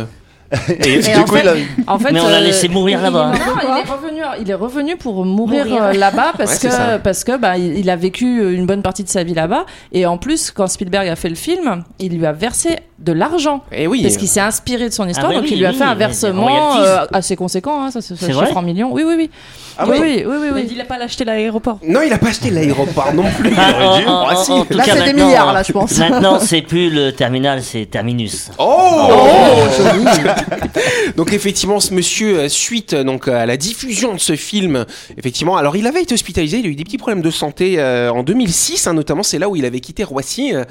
Euh. 0.53 0.57
Et, 0.85 0.95
Et 0.95 0.99
du 1.01 1.15
en 1.17 1.25
coup, 1.25 1.35
fait- 1.37 1.43
il 1.43 1.49
a- 1.49 1.93
En 1.93 1.99
fait, 1.99 2.13
Mais 2.13 2.21
on 2.21 2.29
l'a 2.29 2.37
euh, 2.37 2.41
laissé 2.41 2.69
mourir 2.69 3.01
là-bas. 3.03 3.33
Non, 3.33 3.55
il 3.63 3.79
est 3.81 3.91
revenu. 3.91 4.21
Il 4.41 4.51
est 4.51 4.55
revenu 4.55 4.97
pour 4.97 5.25
mourir, 5.25 5.65
Mourir. 5.67 5.83
euh, 5.85 5.93
là-bas 5.93 6.33
parce 6.37 6.63
Ouais, 6.63 6.71
ça. 6.71 6.97
que 6.99 7.03
parce 7.03 7.25
que 7.25 7.37
bah 7.37 7.57
il, 7.59 7.79
il 7.79 7.91
a 7.91 7.97
vécu 7.97 8.41
euh, 8.41 8.55
une 8.55 8.67
bonne 8.67 8.83
partie 8.83 9.05
de 9.05 9.09
sa 9.09 9.23
vie 9.25 9.35
là-bas 9.35 9.67
et 9.93 10.07
en 10.07 10.17
plus 10.19 10.51
quand 10.51 10.67
Spielberg 10.67 11.09
a 11.09 11.17
fait 11.17 11.29
le 11.29 11.35
film, 11.35 11.83
il 11.99 12.17
lui 12.19 12.27
a 12.27 12.33
versé 12.33 12.77
de 12.99 13.13
l'argent 13.13 13.63
Eh 13.73 13.87
oui. 13.87 14.03
parce 14.03 14.17
qu'il 14.17 14.27
s'est 14.27 14.41
inspiré 14.41 14.89
de 14.89 14.95
son 14.95 15.07
histoire 15.07 15.29
bah 15.29 15.35
donc 15.37 15.45
oui, 15.45 15.51
il 15.53 15.59
lui 15.59 15.67
a 15.67 15.71
oui, 15.71 15.77
fait 15.77 15.85
un 15.85 15.95
versement 15.95 16.79
euh, 16.81 17.05
assez 17.13 17.37
conséquent. 17.37 17.85
Hein, 17.85 17.91
ça 17.91 18.01
se 18.01 18.15
ça 18.17 18.27
C'est 18.27 18.33
se 18.33 18.39
chiffre 18.39 18.57
en 18.57 18.63
millions. 18.63 18.91
Oui 18.93 19.05
oui 19.07 19.15
oui. 19.17 19.31
Ah 19.81 19.85
oui, 19.89 19.99
oui. 20.01 20.09
oui 20.17 20.23
oui 20.27 20.37
oui. 20.43 20.49
Mais 20.55 20.61
oui. 20.63 20.69
il 20.73 20.81
a 20.81 20.85
pas 20.85 20.99
l'acheté 20.99 21.25
l'aéroport. 21.25 21.79
Non, 21.87 22.01
il 22.05 22.13
a 22.13 22.19
pas 22.19 22.29
acheté 22.29 22.51
l'aéroport 22.51 23.15
non 23.15 23.25
plus. 23.39 23.53
Ah, 23.57 24.27
Ah, 24.31 24.35
si. 24.37 24.51
en 24.51 24.65
tout 24.65 24.77
Là, 24.77 24.83
c'est 24.85 25.05
des 25.05 25.13
milliards, 25.13 25.53
là, 25.53 25.63
je 25.63 25.73
pense. 25.73 25.97
Maintenant, 25.99 26.41
c'est 26.41 26.63
plus 26.63 26.91
le 26.91 27.13
terminal, 27.13 27.63
c'est 27.63 27.87
terminus. 27.87 28.51
Oh, 28.59 29.09
Donc 31.17 31.33
effectivement, 31.33 31.81
ce 31.81 31.93
monsieur, 31.95 32.39
euh, 32.41 32.49
suite 32.49 32.93
euh, 32.93 33.05
donc 33.05 33.29
à 33.29 33.47
la 33.47 33.57
diffusion 33.57 34.15
de 34.15 34.19
ce 34.21 34.37
film, 34.37 34.85
effectivement, 35.17 35.57
alors 35.57 35.77
il 35.77 35.87
avait 35.87 36.03
été 36.03 36.15
hospitalisé, 36.15 36.59
il 36.59 36.67
a 36.67 36.69
eu 36.69 36.75
des 36.75 36.85
petits 36.85 36.99
problèmes 36.99 37.23
de 37.23 37.31
santé 37.31 37.77
euh, 37.79 38.11
en 38.11 38.23
2006, 38.23 38.87
hein, 38.87 38.95
notamment 38.95 39.23
c'est 39.23 39.39
là 39.39 39.49
où 39.49 39.57
il 39.57 39.65
avait 39.65 39.81
quitté 39.81 40.05
Roissy, 40.05 40.55
euh, 40.55 40.65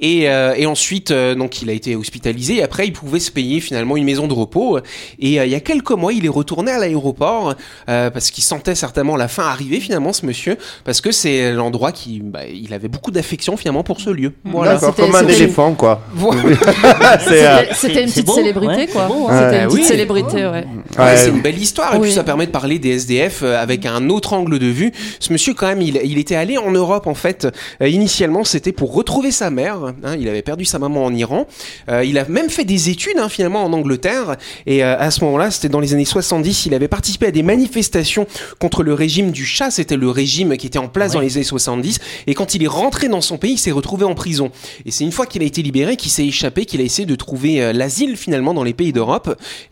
et, 0.00 0.28
euh, 0.28 0.54
et 0.56 0.66
ensuite 0.66 1.10
euh, 1.10 1.34
donc 1.34 1.62
il 1.62 1.70
a 1.70 1.72
été 1.72 1.96
hospitalisé. 1.96 2.56
Et 2.56 2.62
après, 2.62 2.86
il 2.86 2.92
pouvait 2.92 3.20
se 3.20 3.30
payer 3.30 3.60
finalement 3.60 3.96
une 3.96 4.04
maison 4.04 4.26
de 4.26 4.32
repos. 4.34 4.78
Et 5.18 5.40
euh, 5.40 5.46
il 5.46 5.52
y 5.52 5.54
a 5.54 5.60
quelques 5.60 5.90
mois, 5.92 6.12
il 6.12 6.24
est 6.26 6.28
retourné 6.30 6.70
à 6.72 6.78
l'aéroport 6.78 7.54
euh, 7.88 8.10
parce 8.10 8.30
qu'il 8.30 8.44
sentait 8.44 8.74
certainement 8.74 9.16
la 9.16 9.28
fin 9.28 9.44
arriver 9.44 9.80
finalement, 9.80 10.12
ce 10.12 10.26
monsieur, 10.26 10.56
parce 10.84 11.00
que 11.00 11.12
c'est 11.12 11.52
l'endroit 11.52 11.92
qui, 11.92 12.20
bah, 12.22 12.40
il 12.52 12.72
avait 12.74 12.88
beaucoup 12.88 13.10
d'affection 13.10 13.56
finalement 13.56 13.82
pour 13.82 14.00
ce 14.00 14.10
lieu. 14.10 14.32
Voilà. 14.44 14.74
D'accord, 14.74 14.94
C'était- 14.96 15.02
comme 15.10 15.16
un 15.16 15.28
éléphant, 15.28 15.72
quoi. 15.74 16.02
Voilà. 16.12 16.42
C'était- 17.74 18.02
une 18.04 18.10
petite 18.10 18.28
célébrité 18.30 18.74
ouais, 18.74 18.86
quoi. 18.86 19.06
Hein. 19.28 19.40
C'était 19.50 19.62
une 19.62 19.68
petite 19.68 19.78
oui. 19.80 19.84
célébrité, 19.84 20.36
ouais. 20.36 20.50
Ouais, 20.98 21.04
Ouais. 21.04 21.16
c'est 21.16 21.28
une 21.30 21.40
belle 21.42 21.58
histoire 21.58 21.94
et 21.94 22.00
puis 22.00 22.12
ça 22.12 22.24
permet 22.24 22.46
de 22.46 22.50
parler 22.50 22.78
des 22.78 22.90
SDF 22.90 23.40
euh, 23.42 23.60
avec 23.60 23.86
un 23.86 24.08
autre 24.10 24.32
angle 24.32 24.58
de 24.58 24.66
vue. 24.66 24.92
Ce 25.20 25.32
monsieur 25.32 25.54
quand 25.54 25.66
même, 25.66 25.82
il, 25.82 26.00
il 26.04 26.18
était 26.18 26.34
allé 26.36 26.58
en 26.58 26.70
Europe 26.70 27.06
en 27.06 27.14
fait. 27.14 27.46
Euh, 27.82 27.88
initialement, 27.88 28.44
c'était 28.44 28.72
pour 28.72 28.94
retrouver 28.94 29.30
sa 29.30 29.50
mère. 29.50 29.92
hein, 30.04 30.16
il 30.18 30.28
avait 30.28 30.42
perdu 30.42 30.64
sa 30.64 30.78
maman 30.78 31.04
en 31.04 31.14
Iran. 31.14 31.46
Euh, 31.88 32.04
il 32.04 32.18
a 32.18 32.24
même 32.28 32.50
fait 32.50 32.64
des 32.64 32.90
études 32.90 33.18
hein, 33.18 33.28
finalement 33.28 33.64
en 33.64 33.72
Angleterre. 33.72 34.36
Et 34.66 34.84
euh, 34.84 34.96
à 34.98 35.10
ce 35.10 35.24
moment-là, 35.24 35.50
c'était 35.50 35.68
dans 35.68 35.80
les 35.80 35.92
années 35.94 36.04
70. 36.04 36.66
Il 36.66 36.74
avait 36.74 36.88
participé 36.88 37.26
à 37.26 37.30
des 37.30 37.42
manifestations 37.42 38.26
contre 38.60 38.82
le 38.82 38.94
régime 38.94 39.30
du 39.30 39.44
Shah. 39.44 39.70
C'était 39.70 39.96
le 39.96 40.08
régime 40.10 40.56
qui 40.56 40.66
était 40.66 40.78
en 40.78 40.88
place 40.88 41.12
dans 41.12 41.20
les 41.20 41.36
années 41.36 41.44
70. 41.44 41.98
Et 42.26 42.34
quand 42.34 42.54
il 42.54 42.62
est 42.62 42.68
rentré 42.68 43.08
dans 43.08 43.20
son 43.20 43.36
pays, 43.38 43.52
il 43.52 43.58
s'est 43.58 43.70
retrouvé 43.70 44.04
en 44.04 44.14
prison. 44.14 44.50
Et 44.86 44.90
c'est 44.90 45.04
une 45.04 45.12
fois 45.12 45.26
qu'il 45.26 45.42
a 45.42 45.46
été 45.46 45.62
libéré 45.62 45.96
qu'il 45.96 46.10
s'est 46.10 46.26
échappé, 46.26 46.64
qu'il 46.66 46.80
a 46.80 46.84
essayé 46.84 47.06
de 47.06 47.14
trouver 47.14 47.62
euh, 47.62 47.72
l'asile 47.72 48.16
finalement 48.16 48.54
dans 48.54 48.62
les 48.64 48.72
pays 48.74 48.92
d'Europe. 48.92 49.03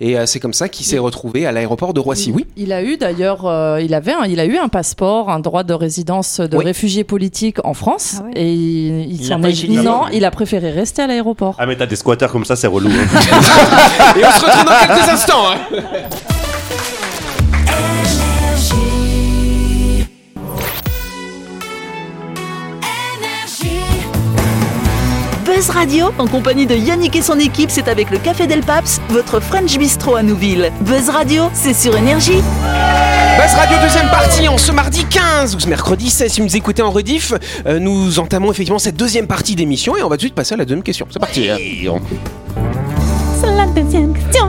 Et 0.01 0.19
euh, 0.19 0.27
c'est 0.27 0.41
comme 0.41 0.53
ça 0.53 0.69
qu'il 0.69 0.85
s'est 0.87 0.99
retrouvé 0.99 1.47
à 1.47 1.53
l'aéroport 1.53 1.93
de 1.95 2.01
Roissy. 2.01 2.33
Oui. 2.35 2.47
Il 2.57 2.73
a 2.73 2.83
eu 2.83 2.97
d'ailleurs, 2.97 3.47
euh, 3.47 3.81
il 3.81 3.95
avait, 3.95 4.13
un, 4.13 4.25
il 4.25 4.39
a 4.41 4.45
eu 4.47 4.57
un 4.59 4.69
passeport, 4.69 5.31
un 5.31 5.41
droit 5.41 5.63
de 5.65 5.75
résidence 5.75 6.41
de 6.41 6.57
Oui. 6.57 6.65
réfugié 6.65 7.05
politique 7.05 7.59
en 7.65 7.75
France, 7.75 8.17
Ah 8.21 8.25
ouais. 8.25 8.31
et 8.37 8.53
il, 8.53 9.01
il 9.13 9.21
Il 9.21 9.25
s'en 9.27 9.43
est- 9.43 9.69
non, 9.83 10.03
il 10.13 10.25
a 10.25 10.31
préféré 10.31 10.71
rester 10.71 11.03
à 11.03 11.07
l'aéroport. 11.07 11.57
Ah 11.59 11.67
mais 11.67 11.77
t'as 11.77 11.87
des 11.87 11.97
squatteurs 11.97 12.33
comme 12.33 12.45
ça, 12.45 12.57
c'est 12.57 12.67
relou. 12.67 12.89
hein. 12.91 14.13
Et 14.17 14.25
on 14.25 14.31
se 14.31 14.45
retrouve 14.45 14.65
dans 14.65 14.95
quelques 14.95 15.09
instants. 15.09 15.45
hein. 15.51 15.79
Buzz 25.63 25.71
Radio, 25.71 26.07
en 26.19 26.27
compagnie 26.27 26.67
de 26.67 26.75
Yannick 26.75 27.15
et 27.15 27.23
son 27.23 27.39
équipe, 27.39 27.71
c'est 27.71 27.87
avec 27.87 28.11
le 28.11 28.19
Café 28.19 28.49
Del 28.49 28.63
Paps, 28.63 29.01
votre 29.11 29.39
French 29.39 29.79
Bistro 29.79 30.17
à 30.17 30.25
Nouville. 30.25 30.73
Buzz 30.81 31.09
Radio, 31.09 31.51
c'est 31.55 31.73
sur 31.73 31.97
Énergie. 31.97 32.43
Buzz 33.39 33.55
Radio 33.55 33.79
deuxième 33.81 34.09
partie 34.11 34.49
en 34.49 34.59
ce 34.59 34.73
mardi 34.73 35.05
15 35.05 35.55
ou 35.55 35.61
ce 35.61 35.69
mercredi 35.69 36.11
16 36.11 36.33
si 36.33 36.41
vous 36.41 36.47
nous 36.49 36.57
écoutez 36.57 36.83
en 36.83 36.91
rediff. 36.91 37.33
euh, 37.67 37.79
nous 37.79 38.19
entamons 38.19 38.51
effectivement 38.51 38.81
cette 38.81 38.97
deuxième 38.97 39.29
partie 39.29 39.55
d'émission 39.55 39.97
et 39.97 40.03
on 40.03 40.09
va 40.09 40.17
tout 40.17 40.23
de 40.23 40.23
suite 40.23 40.35
passer 40.35 40.55
à 40.55 40.57
la 40.57 40.65
deuxième 40.65 40.83
question. 40.83 41.07
C'est 41.13 41.21
parti. 41.21 41.49
hein. 41.49 41.59
C'est 43.53 43.59
la 43.59 43.67
deuxième 43.67 44.15
question. 44.15 44.49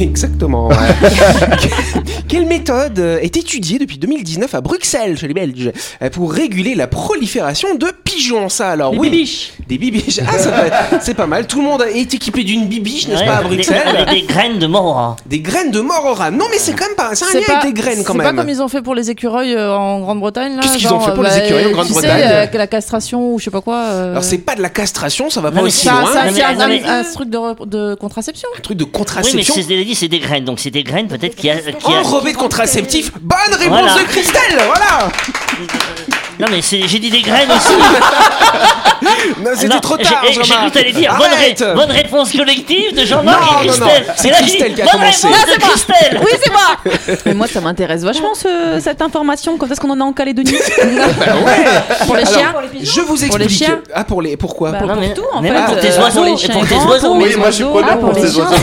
Exactement. 0.00 0.68
Quelle 2.28 2.46
méthode 2.46 2.98
euh, 2.98 3.18
est 3.18 3.36
étudiée 3.36 3.78
depuis 3.78 3.98
2019 3.98 4.54
à 4.54 4.60
Bruxelles 4.60 5.18
chez 5.18 5.26
les 5.28 5.34
Belges 5.34 5.72
euh, 6.02 6.10
pour 6.10 6.32
réguler 6.32 6.74
la 6.74 6.86
prolifération 6.86 7.74
de 7.74 7.86
pigeons? 8.04 8.48
Ça 8.48 8.70
alors 8.70 8.92
oui. 8.92 9.10
bibiches. 9.10 9.52
Des 9.68 9.78
bibiches. 9.78 10.20
Ah 10.26 10.38
ça 10.38 10.52
fait- 10.52 10.96
c'est 11.00 11.14
pas 11.14 11.26
mal. 11.26 11.46
Tout 11.46 11.58
le 11.60 11.64
monde 11.64 11.84
est 11.92 12.14
équipé 12.14 12.44
d'une 12.44 12.66
bibiche, 12.66 13.08
n'est-ce 13.08 13.20
Ouais, 13.20 13.26
pas 13.26 13.36
à 13.38 13.42
des- 13.42 13.48
Bruxelles 13.56 13.82
Avec 13.86 14.08
des 14.10 14.22
graines 14.32 14.58
de 14.58 14.66
mort. 14.66 15.16
Des 15.26 15.40
graines 15.40 15.70
de 15.70 15.80
mort 15.80 16.04
au 16.04 16.14
rat. 16.14 16.30
Non 16.30 16.44
mais 16.50 16.58
c'est 16.58 16.72
quand 16.74 16.86
même 16.86 16.96
pas. 16.96 17.14
C'est 17.14 17.24
un 17.24 17.40
lien 17.40 17.44
avec 17.60 17.74
des 17.74 17.80
graines 17.80 18.04
quand 18.04 18.12
c'est 18.12 18.18
même. 18.18 18.34
pas 18.36 18.42
comme 18.42 18.50
ils 18.50 18.62
ont 18.62 18.68
fait 18.68 18.82
pour 18.82 18.94
les 18.94 19.10
écureuils 19.10 19.54
euh, 19.54 19.74
en 19.74 20.00
Grande-Bretagne 20.00 20.54
là. 20.56 20.62
Qu'est-ce 20.62 20.76
qu'ils 20.78 20.92
ont 20.92 21.00
fait 21.00 21.14
pour 21.14 21.22
les 21.24 21.30
bah, 21.30 21.44
écureuils 21.44 21.64
en 21.66 21.68
Tu 21.68 21.74
Grande-Bretagne 21.74 22.22
sais, 22.22 22.48
euh, 22.54 22.58
la 22.58 22.66
castration 22.66 23.32
ou 23.34 23.38
je 23.38 23.44
sais 23.44 23.50
pas 23.50 23.60
quoi. 23.60 23.76
euh, 23.76 24.10
Alors 24.12 24.24
c'est 24.24 24.38
pas 24.38 24.54
de 24.54 24.62
la 24.62 24.68
castration, 24.70 25.30
ça 25.30 25.40
va 25.40 25.50
pas 25.50 25.58
Non, 25.58 25.62
aussi 25.66 25.84
c'est 25.86 25.88
un, 25.90 26.00
loin. 26.00 26.10
c'est 26.12 26.18
un- 26.18 26.24
mais- 26.68 26.80
c'est 26.82 26.88
un- 26.88 26.98
un 27.00 27.02
truc 27.04 27.30
de, 27.30 27.64
de 27.66 27.94
contraception. 27.94 28.35
Un 28.56 28.60
truc 28.60 28.76
de 28.76 28.84
Oui, 28.84 28.90
mais 28.92 28.98
contraception. 28.98 29.54
c'est 29.54 29.62
dit, 29.84 29.94
c'est 29.94 30.08
des 30.08 30.18
graines. 30.18 30.44
Donc 30.44 30.60
c'est 30.60 30.70
des 30.70 30.82
graines 30.84 31.08
peut-être 31.08 31.36
qui 31.36 31.48
a. 31.50 31.56
Qui 31.60 31.92
a... 31.92 32.00
Enrobé 32.00 32.32
de 32.32 32.36
contraceptif. 32.36 33.12
Bonne 33.20 33.38
réponse 33.52 33.68
Voilà. 33.68 33.94
de 33.94 34.06
Christelle. 34.08 34.58
Voilà. 34.66 35.10
Non 36.38 36.46
mais 36.50 36.60
c'est- 36.62 36.86
j'ai 36.86 36.98
dit 36.98 37.10
des 37.10 37.22
graines 37.22 37.50
aussi. 37.50 37.72
Non, 39.38 39.50
c'était 39.54 39.74
Non, 39.74 39.80
trop 39.80 39.96
j'ai- 39.98 40.04
tard. 40.04 40.22
J'ai 40.26 40.32
j'ai 40.32 40.42
Jean-Marc. 40.44 40.60
cru 40.62 40.70
que 40.70 40.78
t'allais 40.78 40.92
dire 40.92 41.14
bonne, 41.18 41.28
ré- 41.30 41.74
bonne 41.74 41.90
réponse 41.90 42.32
collective 42.32 42.94
de 42.96 43.04
Jean-Marc 43.04 43.40
non, 43.40 43.46
et 43.46 43.66
non, 43.66 43.72
Christelle. 43.72 44.06
c'est 44.16 44.28
j'ai 44.28 44.34
Christelle 44.34 44.74
qui 44.74 44.82
a 44.82 44.84
bonne 44.86 44.92
commencé. 45.00 45.26
réponse 45.28 45.46
de 45.46 45.60
Christelle. 45.62 46.20
Oui, 46.22 46.30
c'est 46.42 46.50
moi. 46.50 47.16
Mais 47.26 47.34
moi, 47.34 47.46
ça 47.46 47.60
m'intéresse 47.60 48.02
vachement 48.02 48.34
ce- 48.34 48.80
cette 48.80 49.02
information. 49.02 49.58
Quand 49.58 49.70
est-ce 49.70 49.80
qu'on 49.80 49.90
en 49.90 50.00
a 50.00 50.04
en 50.04 50.12
Calédonie 50.14 50.52
Pour 52.06 52.16
les 52.16 52.22
Alors, 52.22 52.32
chiens. 52.32 52.54
Je 52.82 53.00
vous 53.02 53.12
explique. 53.12 53.28
Pour 53.30 53.38
les 53.38 53.48
chiens 53.48 53.80
Ah 53.94 54.04
pour 54.04 54.22
les 54.22 54.36
pourquoi 54.36 54.72
Bah, 54.72 54.78
pour- 54.78 54.86
Non, 54.88 54.96
mais, 54.98 55.12
tout, 55.12 55.22
en 55.32 55.42
mais 55.42 55.50
fait, 55.50 55.64
pour 55.66 55.78
tes 55.80 55.90
euh, 55.92 56.00
oiseaux. 56.02 56.20
pour 56.20 56.24
les 56.24 56.48
pour 56.48 56.66
tes 56.68 56.74
oiseaux. 56.88 57.08
pour 57.08 57.16
Oui, 57.18 57.28
les 57.28 57.36
moi 57.36 57.50
je 57.50 57.54
suis 57.56 57.64
preneur 57.64 57.90
Ah, 57.92 57.96
pour 57.96 58.10
pour 58.10 58.18
les 58.22 58.28
ces 58.28 58.34
chiens, 58.34 58.44
oiseaux. 58.44 58.56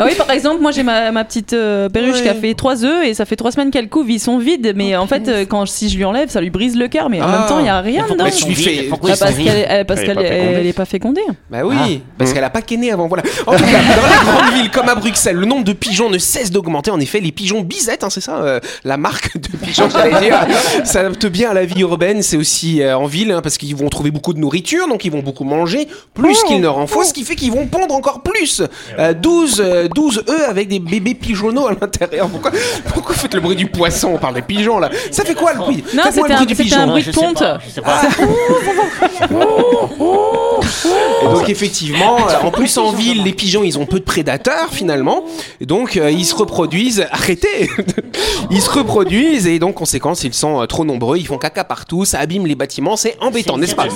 Bah 0.00 0.06
oui, 0.08 0.14
par 0.16 0.30
exemple, 0.30 0.62
moi 0.62 0.70
j'ai 0.72 0.82
ma, 0.82 1.10
ma 1.12 1.24
petite 1.24 1.52
euh, 1.52 1.88
perruche 1.88 2.22
qui 2.22 2.28
a 2.28 2.34
fait 2.34 2.54
trois 2.54 2.84
œufs 2.84 3.04
et 3.06 3.14
ça 3.14 3.24
fait 3.26 3.36
trois 3.36 3.52
semaines 3.52 3.70
qu'elle 3.70 3.88
couve, 3.88 4.10
ils 4.10 4.18
sont 4.20 4.38
vides. 4.38 4.72
Mais 4.74 4.96
en 4.96 5.06
fait, 5.06 5.28
euh, 5.28 5.44
quand 5.44 5.66
si 5.66 5.88
je 5.90 5.96
lui 5.96 6.04
enlève, 6.04 6.28
ça 6.30 6.40
lui 6.40 6.50
brise 6.50 6.76
le 6.76 6.88
cœur. 6.88 7.10
Mais 7.10 7.20
en 7.20 7.26
Ah. 7.26 7.38
même 7.38 7.46
temps, 7.48 7.58
il 7.60 7.66
y 7.66 7.68
a 7.68 7.80
rien 7.80 8.06
dedans. 8.10 8.24
je 8.26 8.46
lui 8.46 8.54
fais- 8.54 8.82
Pourquoi 8.88 9.14
sont 9.14 9.24
parce 9.26 9.36
qu'elle 9.36 9.66
elle- 9.68 9.84
parce 9.84 10.00
qu'elle 10.00 10.16
pas 10.16 10.22
fécondée. 10.22 10.54
elle 10.60 10.66
est 10.66 10.72
pas 10.72 10.84
fécondée. 10.84 11.20
Bah 11.50 11.58
oui, 11.64 12.00
parce 12.18 12.32
qu'elle 12.32 12.44
a 12.44 12.50
pas 12.50 12.62
qu'aîné 12.62 12.90
avant. 12.92 13.08
Voilà. 13.08 13.22
En 13.46 13.52
tout 13.56 13.62
cas, 13.62 13.66
dans 13.66 13.68
les 14.08 14.32
grandes 14.40 14.54
villes 14.54 14.70
comme 14.70 14.88
à 14.88 14.94
Bruxelles, 14.94 15.36
le 15.36 15.46
nombre 15.46 15.64
de 15.64 15.72
pigeons 15.72 16.08
ne 16.10 16.18
cesse 16.18 16.50
d'augmenter. 16.50 16.90
En 16.90 17.00
effet, 17.00 17.20
les 17.20 17.32
pigeons 17.32 17.60
bisettes, 17.60 18.02
hein, 18.04 18.10
c'est 18.10 18.20
ça, 18.22 18.36
euh, 18.38 18.60
la 18.84 18.96
marque 18.96 19.36
de 19.38 19.48
pigeons, 19.56 19.88
j'allais 19.90 20.18
dire, 20.20 20.38
ça 20.84 21.00
adapte 21.00 21.26
bien 21.26 21.50
à 21.50 21.54
la 21.54 21.64
vie 21.64 21.80
urbaine. 21.82 22.22
C'est 22.22 22.36
aussi 22.36 22.82
euh, 22.82 22.96
en 22.96 23.06
ville, 23.06 23.32
hein, 23.32 23.40
parce 23.42 23.58
qu'ils 23.58 23.76
vont 23.76 23.88
trouver 23.88 24.10
beaucoup 24.10 24.32
de 24.32 24.38
nourriture, 24.38 24.88
donc 24.88 25.04
ils 25.04 25.12
vont 25.12 25.20
beaucoup 25.22 25.44
manger, 25.44 25.88
plus 26.14 26.42
qu'il 26.44 26.62
leur 26.62 26.78
en 26.78 26.86
faut, 26.86 27.04
ce 27.04 27.12
qui 27.12 27.24
fait 27.24 27.34
qu'ils 27.36 27.52
vont 27.52 27.66
pondre 27.66 27.94
encore 27.94 28.22
plus. 28.22 28.62
Euh, 28.98 29.12
12, 29.12 29.60
euh, 29.64 29.88
12 29.94 30.24
œufs 30.28 30.48
avec 30.48 30.68
des 30.68 30.78
bébés 30.78 31.14
pigeonneaux 31.14 31.66
à 31.66 31.72
l'intérieur. 31.80 32.28
Pourquoi, 32.28 32.50
pourquoi 32.92 33.14
vous 33.14 33.20
faites 33.20 33.34
le 33.34 33.40
bruit 33.40 33.56
du 33.56 33.66
poisson? 33.66 34.12
On 34.14 34.18
parle 34.18 34.34
des 34.34 34.42
pigeons 34.42 34.78
là. 34.78 34.90
Ça 35.10 35.24
fait 35.24 35.34
quoi 35.34 35.52
le 35.52 35.58
bruit? 35.58 35.84
Non, 35.94 36.02
c'était 36.10 36.20
le 36.28 36.34
bruit 36.44 36.46
un- 36.52 36.54
c'était 36.54 36.74
un 36.74 36.86
bruit 36.86 37.02
je 37.02 37.10
de 37.10 37.80
pas. 37.80 38.02
Et 41.22 41.26
donc 41.26 41.48
effectivement, 41.48 42.16
euh, 42.28 42.46
en 42.46 42.50
plus 42.50 42.76
en 42.78 42.92
ville, 42.92 43.22
les 43.24 43.32
pigeons, 43.32 43.62
ils 43.62 43.78
ont 43.78 43.86
peu 43.86 43.98
de 43.98 44.04
prédateurs 44.04 44.68
finalement. 44.70 45.24
Et 45.60 45.66
donc 45.66 45.96
euh, 45.96 46.10
ils 46.10 46.24
se 46.24 46.34
reproduisent. 46.34 47.06
Arrêtez 47.10 47.70
Ils 48.50 48.60
se 48.60 48.70
reproduisent 48.70 49.46
et 49.46 49.58
donc 49.58 49.74
conséquence, 49.74 50.24
ils 50.24 50.34
sont 50.34 50.60
euh, 50.62 50.66
trop 50.66 50.84
nombreux, 50.84 51.18
ils 51.18 51.26
font 51.26 51.38
caca 51.38 51.62
partout, 51.64 52.04
ça 52.04 52.18
abîme 52.18 52.46
les 52.46 52.54
bâtiments, 52.54 52.96
c'est 52.96 53.16
embêtant, 53.20 53.58
n'est-ce 53.58 53.74
pas? 53.76 53.86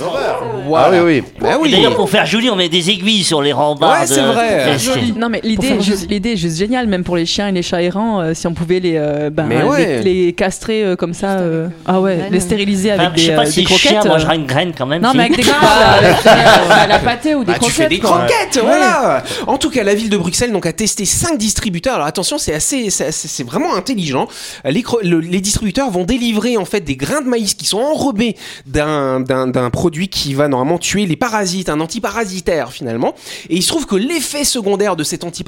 Ah 0.76 0.90
oui, 0.92 0.98
oui. 1.04 1.22
Bah 1.40 1.56
oui. 1.60 1.70
D'ailleurs, 1.72 1.96
pour 1.96 2.08
faire 2.08 2.26
joli, 2.26 2.50
on 2.50 2.56
met 2.56 2.68
des 2.68 2.90
aiguilles 2.90 3.24
sur 3.24 3.42
les 3.42 3.52
rembarts. 3.52 4.00
Ouais, 4.02 4.06
c'est 4.06 4.20
vrai. 4.20 4.76
Non 5.16 5.28
mais 5.28 5.40
l'idée 5.42 5.73
est 5.76 5.82
juste, 5.82 6.10
l'idée 6.10 6.30
est 6.32 6.36
juste 6.36 6.56
géniale, 6.58 6.86
même 6.86 7.04
pour 7.04 7.16
les 7.16 7.26
chiens 7.26 7.48
et 7.48 7.52
les 7.52 7.62
chats 7.62 7.82
errants, 7.82 8.20
euh, 8.20 8.34
si 8.34 8.46
on 8.46 8.54
pouvait 8.54 8.80
les, 8.80 8.94
euh, 8.96 9.30
ben, 9.30 9.46
Mais 9.46 9.62
ouais. 9.62 10.02
les, 10.02 10.24
les 10.26 10.32
castrer 10.32 10.82
euh, 10.84 10.96
comme 10.96 11.14
ça, 11.14 11.38
euh, 11.38 11.68
ah 11.86 12.00
ouais, 12.00 12.28
les 12.30 12.40
stériliser 12.40 12.90
avec 12.90 13.08
Enfin, 13.08 13.12
je 13.16 13.20
des, 13.22 13.26
sais 13.28 13.34
pas 13.36 13.42
euh, 13.42 13.46
si 13.46 13.56
des 13.64 13.70
le 13.70 13.76
chien 13.76 13.90
croquettes. 13.92 14.06
euh. 14.06 14.14
mangera 14.14 14.34
une 14.34 14.46
graine 14.46 14.72
quand 14.76 14.86
même. 14.86 15.02
Non 15.02 15.10
si. 15.12 15.16
mais 15.16 15.24
avec 15.24 15.36
des 15.36 15.50
à 15.50 16.86
la 16.86 16.98
pâtée 16.98 17.34
ou 17.34 17.44
des 17.44 17.52
Bah, 17.52 17.58
tu 17.62 17.70
fais 17.70 17.88
des 17.88 17.98
croquettes. 17.98 18.20
quoi. 18.28 18.28
croquettes, 18.28 18.58
voilà. 18.62 19.22
En 19.46 19.58
tout 19.58 19.70
cas, 19.70 19.82
la 19.84 19.94
ville 19.94 20.10
de 20.10 20.16
Bruxelles 20.16 20.52
donc 20.52 20.66
a 20.66 20.72
testé 20.72 21.04
5 21.04 21.38
distributeurs. 21.38 21.94
Alors 21.94 22.06
attention, 22.06 22.38
c'est 22.38 22.54
assez, 22.54 22.90
c'est 22.90 23.06
assez- 23.06 23.28
c'est 23.28 23.44
vraiment 23.44 23.74
intelligent. 23.74 24.26
Les, 24.64 24.82
cro- 24.82 25.00
le- 25.02 25.20
les 25.20 25.40
distributeurs 25.40 25.90
vont 25.90 26.04
délivrer 26.04 26.56
en 26.56 26.64
fait 26.64 26.80
des 26.80 26.96
grains 26.96 27.20
de 27.22 27.28
maïs 27.28 27.54
qui 27.54 27.66
sont 27.66 27.78
enrobés 27.78 28.36
d'un 28.66 29.20
d'un 29.20 29.46
d'un 29.46 29.70
produit 29.70 30.08
qui 30.08 30.34
va 30.34 30.48
normalement 30.48 30.78
tuer 30.78 31.06
les 31.06 31.16
parasites, 31.16 31.68
un 31.68 31.80
antiparasitaire 31.80 32.70
finalement. 32.72 33.14
Et 33.50 33.56
il 33.56 33.62
se 33.62 33.68
trouve 33.68 33.86
que 33.86 33.96
l'effet 33.96 34.44
secondaire 34.44 34.96
de 34.96 35.04
cet 35.04 35.24
antiparasitaire, 35.24 35.44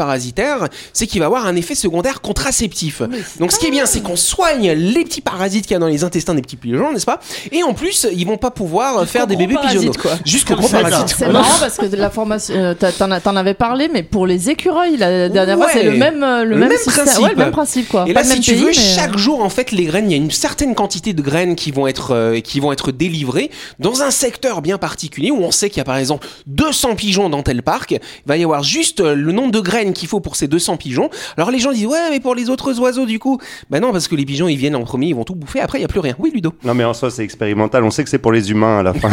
c'est 0.92 1.06
qu'il 1.06 1.20
va 1.20 1.26
avoir 1.26 1.46
un 1.46 1.56
effet 1.56 1.74
secondaire 1.74 2.20
contraceptif. 2.20 3.02
Donc 3.38 3.52
ce 3.52 3.58
qui 3.58 3.66
est 3.66 3.70
bien, 3.70 3.86
c'est 3.86 4.00
qu'on 4.00 4.16
soigne 4.16 4.72
les 4.72 5.04
petits 5.04 5.20
parasites 5.20 5.66
qu'il 5.66 5.74
y 5.74 5.76
a 5.76 5.80
dans 5.80 5.86
les 5.88 6.04
intestins 6.04 6.34
des 6.34 6.42
petits 6.42 6.56
pigeons, 6.56 6.92
n'est-ce 6.92 7.06
pas? 7.06 7.20
Et 7.52 7.62
en 7.62 7.74
plus, 7.74 8.06
ils 8.12 8.26
vont 8.26 8.38
pas 8.38 8.50
pouvoir 8.50 9.06
faire 9.06 9.26
des 9.26 9.36
bébés 9.36 9.56
pigeonneaux. 9.60 9.92
Jusqu'au 10.24 10.56
gros 10.56 10.68
parasite. 10.68 11.14
C'est 11.18 11.28
marrant 11.28 11.58
parce 11.60 11.76
que 11.76 11.86
de 11.86 11.96
la 11.96 12.10
formation, 12.10 12.54
euh, 12.54 12.74
t'en 12.74 13.36
avais 13.36 13.54
parlé, 13.54 13.88
mais 13.92 14.02
pour 14.02 14.26
les 14.26 14.50
écureuils, 14.50 14.96
la 14.96 15.28
dernière 15.28 15.56
fois, 15.56 15.68
c'est 15.72 15.82
le 15.82 15.92
même, 15.92 16.22
euh, 16.22 16.44
le 16.44 16.50
Le 16.50 16.56
même, 16.56 16.68
même 16.70 16.78
système. 16.78 17.04
principe. 17.04 17.22
Ouais, 17.24 17.30
le 17.30 17.36
même 17.36 17.50
principe, 17.50 17.88
quoi. 17.88 18.04
Et 18.06 18.12
Pas 18.12 18.22
là, 18.22 18.28
le 18.28 18.34
si 18.34 18.40
tu 18.40 18.54
veux, 18.54 18.66
mais, 18.66 18.72
chaque 18.72 19.16
jour, 19.16 19.42
en 19.42 19.48
fait, 19.48 19.72
les 19.72 19.84
graines, 19.84 20.10
il 20.10 20.12
y 20.12 20.14
a 20.14 20.22
une 20.22 20.30
certaine 20.30 20.74
quantité 20.74 21.12
de 21.12 21.22
graines 21.22 21.56
qui 21.56 21.70
vont 21.70 21.86
être, 21.86 22.14
euh, 22.14 22.40
qui 22.40 22.60
vont 22.60 22.72
être 22.72 22.92
délivrées 22.92 23.50
dans 23.78 24.02
un 24.02 24.10
secteur 24.10 24.62
bien 24.62 24.78
particulier 24.78 25.30
où 25.30 25.42
on 25.42 25.50
sait 25.50 25.68
qu'il 25.70 25.78
y 25.78 25.80
a 25.80 25.84
par 25.84 25.96
exemple 25.96 26.26
200 26.46 26.94
pigeons 26.96 27.28
dans 27.28 27.42
tel 27.42 27.62
parc. 27.62 27.92
Il 27.92 28.00
va 28.26 28.36
y 28.36 28.44
avoir 28.44 28.62
juste 28.62 29.00
euh, 29.00 29.14
le 29.14 29.32
nombre 29.32 29.50
de 29.52 29.60
graines 29.60 29.92
qu'il 30.06 30.10
faut 30.10 30.20
pour 30.20 30.36
ces 30.36 30.46
200 30.46 30.76
pigeons. 30.76 31.10
Alors 31.36 31.50
les 31.50 31.58
gens 31.58 31.72
disent 31.72 31.86
ouais, 31.86 32.10
mais 32.10 32.20
pour 32.20 32.34
les 32.36 32.48
autres 32.48 32.78
oiseaux, 32.78 33.06
du 33.06 33.18
coup, 33.18 33.38
bah 33.70 33.80
non, 33.80 33.90
parce 33.92 34.06
que 34.08 34.14
les 34.14 34.24
pigeons 34.24 34.46
ils 34.48 34.56
viennent 34.56 34.76
en 34.76 34.82
premier, 34.84 35.08
ils 35.08 35.14
vont 35.14 35.24
tout 35.24 35.34
bouffer. 35.34 35.60
Après, 35.60 35.78
il 35.78 35.82
y 35.82 35.84
a 35.84 35.88
plus 35.88 36.00
rien. 36.00 36.14
Oui, 36.18 36.30
Ludo. 36.32 36.54
Non 36.64 36.74
mais 36.74 36.84
en 36.84 36.94
soi 36.94 37.10
c'est 37.10 37.24
expérimental, 37.24 37.82
on 37.82 37.90
sait 37.90 38.04
que 38.04 38.10
c'est 38.10 38.18
pour 38.18 38.32
les 38.32 38.50
humains 38.50 38.78
à 38.78 38.82
la 38.84 38.94
fin. 38.94 39.10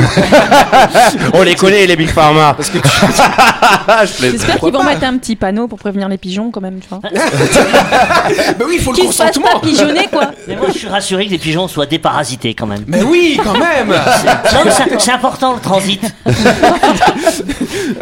on 1.34 1.42
les 1.42 1.56
connaît 1.56 1.88
les 1.88 1.96
Big 1.96 2.10
Pharma. 2.10 2.54
Parce 2.54 2.70
que. 2.70 2.78
J'espère 4.20 4.60
qu'ils 4.60 4.72
vont 4.74 4.84
mettre 4.84 5.04
un 5.04 5.18
petit 5.18 5.36
panneau 5.36 5.68
pour 5.68 5.80
prévenir 5.80 6.08
les 6.08 6.18
pigeons 6.18 6.52
quand 6.52 6.62
même, 6.62 6.80
tu 6.80 6.88
vois. 6.90 7.00
bah 7.04 8.66
oui, 8.68 8.76
il 8.78 8.82
faut 8.82 8.92
le 8.92 8.98
consentement. 9.04 9.48
pas 9.54 9.60
pigeonner 9.60 10.08
quoi. 10.12 10.32
Mais 10.48 10.56
moi, 10.56 10.68
je 10.72 10.78
suis 10.78 10.88
rassuré 10.88 11.26
que 11.26 11.32
les 11.32 11.38
pigeons 11.40 11.68
soient 11.68 11.86
déparasités 11.88 12.54
quand 12.54 12.68
même. 12.68 12.84
Mais 12.88 13.02
oui, 13.02 13.40
quand 13.44 13.58
même. 13.58 13.94
C'est- 15.00 15.14
important 15.14 15.54
le 15.54 15.60
transit. 15.60 16.02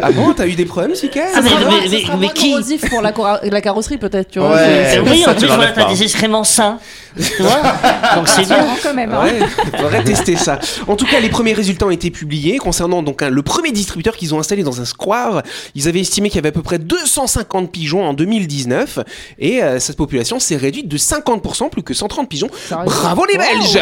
ah 0.02 0.10
bon, 0.12 0.32
t'as 0.34 0.46
eu 0.46 0.54
des 0.54 0.64
problèmes, 0.64 0.94
Sika 0.94 1.20
Ah, 1.34 1.40
mais, 1.42 1.50
mais- 1.50 1.88
mais- 1.90 2.16
mais 2.18 2.28
qui, 2.30 2.54
pour 2.88 3.00
la, 3.00 3.60
carrosserie 3.60 3.98
peut-être, 3.98 4.30
tu 4.30 4.38
vois. 4.38 4.54
Ouais. 4.54 5.00
Oui, 5.04 5.24
en 5.26 5.32
tu 5.32 5.40
plus, 5.40 5.46
voilà, 5.48 5.72
t'as 5.72 5.88
des 5.88 6.02
excréments 6.02 6.44
sains. 6.44 6.78
Tu 7.16 7.42
vois 7.42 7.60
Donc 8.14 8.28
c'est 8.28 8.44
bien. 8.46 8.66
quand 8.82 8.94
même. 8.94 9.12
hein. 9.12 9.24
Ouais, 9.24 9.40
faudrait 9.78 10.02
tester 10.02 10.36
ça. 10.36 10.58
En 10.88 10.96
tout 10.96 11.06
cas, 11.06 11.20
les 11.20 11.28
premiers 11.28 11.52
résultats 11.52 11.86
ont 11.86 11.90
été 11.90 12.10
publiés 12.10 12.56
concernant 12.58 13.02
donc 13.02 13.22
le 13.22 13.42
premier 13.42 13.70
distributeur 13.70 14.16
qu'ils 14.16 14.34
ont 14.34 14.38
installé 14.38 14.62
dans 14.62 14.80
un 14.80 14.84
square. 14.84 15.42
Ils 15.74 15.88
avaient 15.88 16.00
estimé 16.00 16.28
qu'il 16.30 16.36
y 16.36 16.38
avait 16.38 16.48
à 16.48 16.52
peu 16.52 16.62
près 16.62 16.78
250 16.78 17.70
pigeons 17.70 18.04
en 18.04 18.14
2019 18.14 19.00
et 19.38 19.62
euh, 19.62 19.78
cette 19.78 19.96
population 19.96 20.38
s'est 20.40 20.56
réduite 20.56 20.88
de 20.88 20.96
50%, 20.96 21.68
plus 21.70 21.82
que 21.82 21.94
130 21.94 22.28
pigeons. 22.28 22.48
Bravo 22.70 23.24
les 23.26 23.36
Belges 23.38 23.78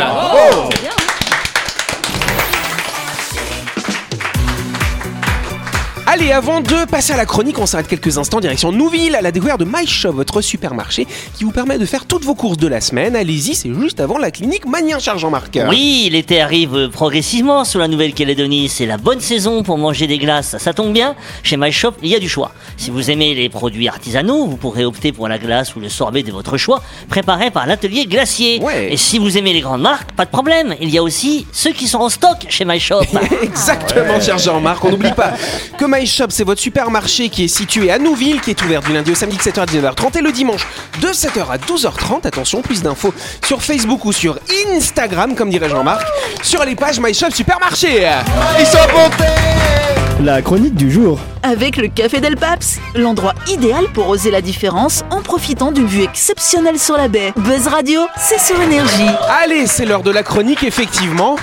Allez, 6.21 6.33
avant 6.33 6.61
de 6.61 6.85
passer 6.85 7.15
à 7.15 7.17
la 7.17 7.25
chronique, 7.25 7.59
on 7.59 7.65
s'arrête 7.65 7.89
quelques 7.89 8.19
instants 8.19 8.41
direction 8.41 8.73
Nouville 8.73 9.15
à 9.15 9.23
la 9.23 9.33
découverte 9.33 9.61
de 9.61 9.65
MyShop, 9.65 10.13
votre 10.13 10.43
supermarché 10.43 11.07
qui 11.35 11.45
vous 11.45 11.51
permet 11.51 11.79
de 11.79 11.87
faire 11.87 12.05
toutes 12.05 12.25
vos 12.25 12.35
courses 12.35 12.59
de 12.59 12.67
la 12.67 12.83
semaine. 12.83 13.17
Allez-y, 13.17 13.55
c'est 13.55 13.73
juste 13.73 14.01
avant 14.01 14.19
la 14.19 14.31
clinique 14.31 14.67
Mania 14.67 14.99
Charge 14.99 15.25
en 15.25 15.31
marque. 15.31 15.59
Oui, 15.69 16.11
l'été 16.13 16.43
arrive 16.43 16.91
progressivement 16.91 17.65
sur 17.65 17.81
la 17.81 17.89
Nouvelle-Calédonie. 17.89 18.69
C'est 18.69 18.85
la 18.85 18.99
bonne 18.99 19.21
saison 19.21 19.63
pour 19.63 19.79
manger 19.79 20.07
des 20.07 20.19
glaces. 20.19 20.59
Ça 20.59 20.75
tombe 20.75 20.93
bien, 20.93 21.15
chez 21.43 21.57
MyShop, 21.57 21.95
il 22.03 22.11
y 22.11 22.15
a 22.15 22.19
du 22.19 22.29
choix. 22.29 22.53
Si 22.77 22.91
vous 22.91 23.11
aimez 23.11 23.35
les 23.35 23.49
produits 23.49 23.89
artisanaux, 23.89 24.47
vous 24.47 24.59
pourrez 24.59 24.85
opter 24.85 25.13
pour 25.13 25.27
la 25.27 25.39
glace 25.39 25.75
ou 25.75 25.81
le 25.81 25.89
sorbet 25.89 26.23
de 26.23 26.33
votre 26.33 26.59
choix, 26.59 26.83
préparé 27.09 27.51
par 27.51 27.67
l'atelier 27.67 28.05
glacier. 28.05 28.61
Ouais. 28.61 28.93
Et 28.93 28.99
si 28.99 29.19
vous 29.19 29.39
aimez 29.39 29.55
les 29.55 29.61
grandes 29.61 29.81
marques, 29.81 30.13
pas 30.13 30.27
de 30.27 30.31
problème. 30.31 30.75
Il 30.83 30.91
y 30.91 30.99
a 30.99 31.03
aussi 31.03 31.47
ceux 31.51 31.73
qui 31.73 31.89
sont 31.89 32.01
en 32.01 32.11
stock 32.11 32.45
chez 32.51 32.67
MyShop. 32.67 33.05
Exactement, 33.43 34.21
cher 34.21 34.37
Jean-Marc. 34.37 34.85
On 34.85 34.91
n'oublie 34.91 35.13
pas 35.13 35.33
que 35.79 35.87
My 35.87 36.10
Shop, 36.11 36.27
c'est 36.31 36.45
votre 36.45 36.61
supermarché 36.61 37.29
qui 37.29 37.45
est 37.45 37.49
situé 37.49 37.91
à 37.91 37.99
Nouville, 37.99 38.41
qui 38.41 38.51
est 38.51 38.63
ouvert 38.63 38.83
du 38.83 38.93
lundi 38.93 39.13
au 39.13 39.15
samedi 39.15 39.37
de 39.37 39.43
7h 39.43 39.61
à 39.61 39.67
19h30 39.67 40.19
et 40.19 40.23
le 40.23 40.33
dimanche 40.33 40.67
de 41.01 41.09
7h 41.09 41.49
à 41.51 41.57
12h30. 41.57 42.27
Attention, 42.27 42.63
plus 42.63 42.83
d'infos 42.83 43.15
sur 43.45 43.63
Facebook 43.63 44.05
ou 44.05 44.13
sur 44.13 44.39
Instagram, 44.75 45.35
comme 45.35 45.51
dirait 45.51 45.69
Jean-Marc, 45.69 46.07
sur 46.43 46.65
les 46.65 46.75
pages 46.75 46.99
My 47.01 47.15
Shop 47.15 47.31
Supermarché. 47.31 48.11
Ils 48.59 48.67
sont 48.67 48.79
montés 48.93 50.25
La 50.25 50.43
chronique 50.43 50.75
du 50.75 50.91
jour. 50.91 51.19
Avec 51.43 51.77
le 51.77 51.89
Café 51.89 52.21
Del 52.21 52.37
Paps, 52.37 52.79
l'endroit 52.95 53.35
idéal 53.49 53.85
pour 53.95 54.09
oser 54.09 54.31
la 54.31 54.43
différence 54.43 55.05
en 55.11 55.23
profitant 55.23 55.71
d'une 55.71 55.87
vue 55.87 56.03
exceptionnelle 56.03 56.79
sur 56.79 56.97
la 56.97 57.09
baie. 57.09 57.33
Buzz 57.37 57.69
Radio, 57.69 58.03
c'est 58.19 58.41
sur 58.41 58.61
énergie. 58.61 59.09
Allez, 59.43 59.67
c'est 59.67 59.87
l'heure 59.87 60.03
de 60.03 60.11
la 60.11 60.23
chronique, 60.23 60.65
effectivement. 60.65 61.37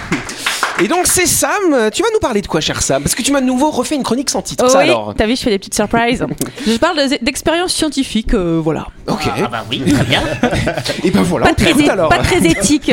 Et 0.80 0.88
donc 0.88 1.08
c'est 1.08 1.26
Sam, 1.26 1.90
tu 1.92 2.04
vas 2.04 2.10
nous 2.14 2.20
parler 2.20 2.42
de 2.42 2.48
quoi 2.48 2.62
cher 2.62 2.84
Sam? 2.84 3.02
Parce 3.02 3.16
que 3.16 3.24
tu 3.24 3.32
m'as 3.32 3.42
de 3.42 3.48
nouveau 3.48 3.72
refait 3.72 3.96
une 3.96 4.04
chronique 4.04 4.30
sans 4.30 4.44
titre, 4.44 4.66
Oh 4.68 4.70
ça 4.70 4.78
oui, 4.80 4.84
alors 4.86 5.16
t'as 5.18 5.26
vu, 5.26 5.36
je 5.36 5.42
fais 5.42 5.50
des 5.50 5.58
petites 5.58 5.74
surprises. 5.74 6.24
je 6.68 6.78
parle 6.78 6.98
de- 6.98 7.24
d'expériences 7.26 7.74
scientifiques, 7.74 8.36
euh, 8.36 8.60
voilà. 8.64 8.86
Ok, 9.08 9.28
Ah 9.44 9.48
bah 9.48 9.66
oui, 9.72 9.82
très 9.92 10.04
bien. 10.04 10.22
et 11.04 11.10
ben 11.10 11.24
voilà, 11.24 11.48
Pas 11.48 11.52
on 11.54 11.56
très, 11.56 11.90
alors. 11.90 12.10
pas 12.10 12.20
très 12.20 12.46
éthique. 12.46 12.92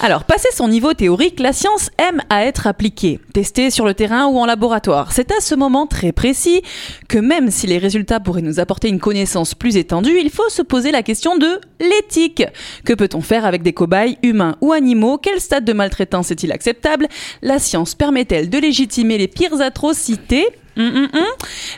Alors, 0.00 0.24
passé 0.24 0.48
son 0.54 0.66
niveau 0.66 0.92
théorique, 0.94 1.38
la 1.38 1.52
science 1.52 1.90
aime 1.98 2.20
à 2.30 2.44
être 2.46 2.66
appliquée, 2.66 3.20
testée 3.32 3.70
sur 3.70 3.84
le 3.84 3.94
terrain 3.94 4.26
ou 4.26 4.38
en 4.38 4.46
laboratoire. 4.46 5.12
C'est 5.12 5.30
à 5.30 5.40
ce 5.40 5.54
moment 5.54 5.86
très 5.86 6.10
précis 6.12 6.62
que 7.08 7.18
même 7.18 7.50
si 7.50 7.66
les 7.68 7.78
résultats 7.78 8.18
pourraient 8.20 8.42
nous 8.42 8.58
apporter 8.58 8.88
une 8.88 8.98
connaissance 8.98 9.54
plus 9.54 9.76
étendue, 9.76 10.18
il 10.20 10.30
faut 10.30 10.48
se 10.48 10.62
poser 10.62 10.90
la 10.90 11.02
question 11.04 11.36
de 11.36 11.60
l'éthique. 11.78 12.42
Que 12.84 12.94
peut-on 12.94 13.20
faire 13.20 13.44
avec 13.44 13.62
des 13.62 13.72
cobayes, 13.72 14.18
humains 14.24 14.56
ou 14.62 14.72
animaux? 14.72 15.18
Quel 15.18 15.40
stade 15.40 15.64
de 15.64 15.72
maltraitance 15.72 16.30
est-il 16.32 16.50
acceptable? 16.50 17.03
La 17.42 17.58
science 17.58 17.94
permet-elle 17.94 18.50
de 18.50 18.58
légitimer 18.58 19.18
les 19.18 19.28
pires 19.28 19.60
atrocités? 19.60 20.46
Hum, 20.76 20.86
hum, 20.86 21.08
hum. 21.12 21.24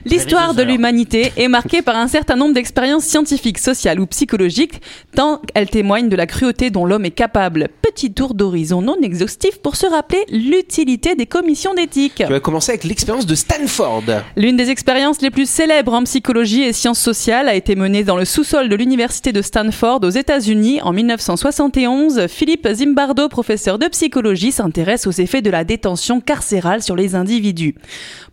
L'histoire 0.07 0.55
de 0.55 0.63
l'humanité 0.63 1.33
est 1.37 1.49
marquée 1.49 1.83
par 1.83 1.97
un 1.97 2.09
certain 2.09 2.37
nombre 2.37 2.55
d'expériences 2.55 3.05
scientifiques, 3.05 3.59
sociales 3.59 4.01
ou 4.01 4.07
psychologiques, 4.07 4.81
tant 5.15 5.43
elles 5.55 5.69
témoignent 5.69 6.09
de 6.09 6.17
la 6.17 6.27
cruauté 6.27 6.71
dont 6.71 6.87
l'homme 6.87 7.05
est 7.05 7.11
capable. 7.11 7.69
Petit 7.83 8.13
tour 8.13 8.35
d'horizon 8.35 8.81
non 8.81 8.97
exhaustif 9.03 9.59
pour 9.59 9.77
se 9.77 9.87
rappeler 9.87 10.25
l'utilité 10.31 11.15
des 11.15 11.27
commissions 11.27 11.75
d'éthique. 11.75 12.23
Tu 12.27 12.33
vas 12.33 12.41
commencer 12.41 12.73
avec 12.73 12.85
l'expérience 12.85 13.27
de 13.27 13.35
Stanford. 13.35 14.05
L'une 14.37 14.57
des 14.57 14.71
expériences 14.71 15.21
les 15.21 15.31
plus 15.31 15.49
célèbres 15.49 15.93
en 15.93 16.05
psychologie 16.05 16.63
et 16.63 16.73
sciences 16.73 17.01
sociales 17.01 17.49
a 17.49 17.55
été 17.55 17.75
menée 17.75 18.05
dans 18.05 18.17
le 18.17 18.25
sous-sol 18.25 18.69
de 18.69 18.77
l'université 18.77 19.33
de 19.33 19.43
Stanford 19.43 20.01
aux 20.03 20.11
États-Unis 20.11 20.81
en 20.83 20.93
1971. 20.93 22.29
Philippe 22.29 22.69
Zimbardo, 22.73 23.29
professeur 23.29 23.79
de 23.79 23.89
psychologie, 23.89 24.53
s'intéresse 24.53 25.07
aux 25.07 25.13
effets 25.13 25.43
de 25.43 25.51
la 25.51 25.65
détention 25.65 26.21
carcérale 26.21 26.83
sur 26.83 26.97
les 26.97 27.15
individus. 27.15 27.75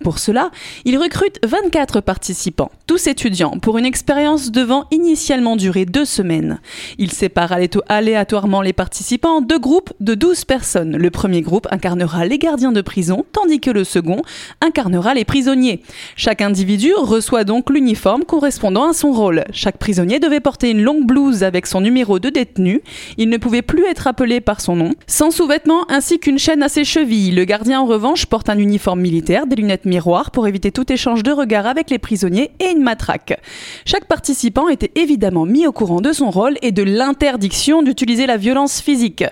Pour 0.03 0.19
cela, 0.19 0.51
il 0.85 0.97
recrute 0.97 1.39
24 1.43 2.01
participants, 2.01 2.71
tous 2.87 3.07
étudiants, 3.07 3.57
pour 3.59 3.77
une 3.77 3.85
expérience 3.85 4.51
devant 4.51 4.85
initialement 4.91 5.55
durer 5.55 5.85
deux 5.85 6.05
semaines. 6.05 6.59
Il 6.97 7.11
sépare 7.11 7.55
aléatoirement 7.89 8.61
les 8.61 8.73
participants 8.73 9.37
en 9.37 9.41
deux 9.41 9.59
groupes 9.59 9.93
de 9.99 10.15
12 10.15 10.45
personnes. 10.45 10.97
Le 10.97 11.09
premier 11.09 11.41
groupe 11.41 11.67
incarnera 11.71 12.25
les 12.25 12.37
gardiens 12.37 12.71
de 12.71 12.81
prison, 12.81 13.25
tandis 13.31 13.59
que 13.59 13.71
le 13.71 13.83
second 13.83 14.21
incarnera 14.61 15.13
les 15.13 15.25
prisonniers. 15.25 15.81
Chaque 16.15 16.41
individu 16.41 16.91
reçoit 16.95 17.43
donc 17.43 17.69
l'uniforme 17.69 18.23
correspondant 18.23 18.89
à 18.89 18.93
son 18.93 19.11
rôle. 19.11 19.43
Chaque 19.51 19.77
prisonnier 19.77 20.19
devait 20.19 20.39
porter 20.39 20.71
une 20.71 20.81
longue 20.81 21.05
blouse 21.05 21.43
avec 21.43 21.67
son 21.67 21.81
numéro 21.81 22.19
de 22.19 22.29
détenu. 22.29 22.81
Il 23.17 23.29
ne 23.29 23.37
pouvait 23.37 23.61
plus 23.61 23.85
être 23.85 24.07
appelé 24.07 24.41
par 24.41 24.61
son 24.61 24.75
nom, 24.75 24.93
sans 25.07 25.31
sous-vêtements 25.31 25.85
ainsi 25.89 26.19
qu'une 26.19 26.39
chaîne 26.39 26.63
à 26.63 26.69
ses 26.69 26.83
chevilles. 26.83 27.31
Le 27.31 27.45
gardien 27.45 27.81
en 27.81 27.85
revanche 27.85 28.25
porte 28.25 28.49
un 28.49 28.57
uniforme 28.57 29.01
militaire, 29.01 29.47
des 29.47 29.55
lunettes 29.55 29.85
miroirs 29.85 30.31
pour 30.31 30.42
éviter 30.45 30.71
tout 30.71 30.91
échange 30.91 31.23
de 31.23 31.31
regards 31.31 31.67
avec 31.67 31.89
les 31.89 31.99
prisonniers 31.99 32.51
et 32.59 32.71
une 32.71 32.83
matraque. 32.83 33.39
Chaque 33.85 34.05
participant 34.05 34.69
était 34.69 34.91
évidemment 34.95 35.45
mis 35.45 35.67
au 35.67 35.71
courant 35.71 36.01
de 36.01 36.11
son 36.11 36.29
rôle 36.29 36.57
et 36.61 36.71
de 36.71 36.83
l'interdiction 36.83 37.83
d'utiliser 37.83 38.25
la 38.25 38.37
violence 38.37 38.81
physique. 38.81 39.23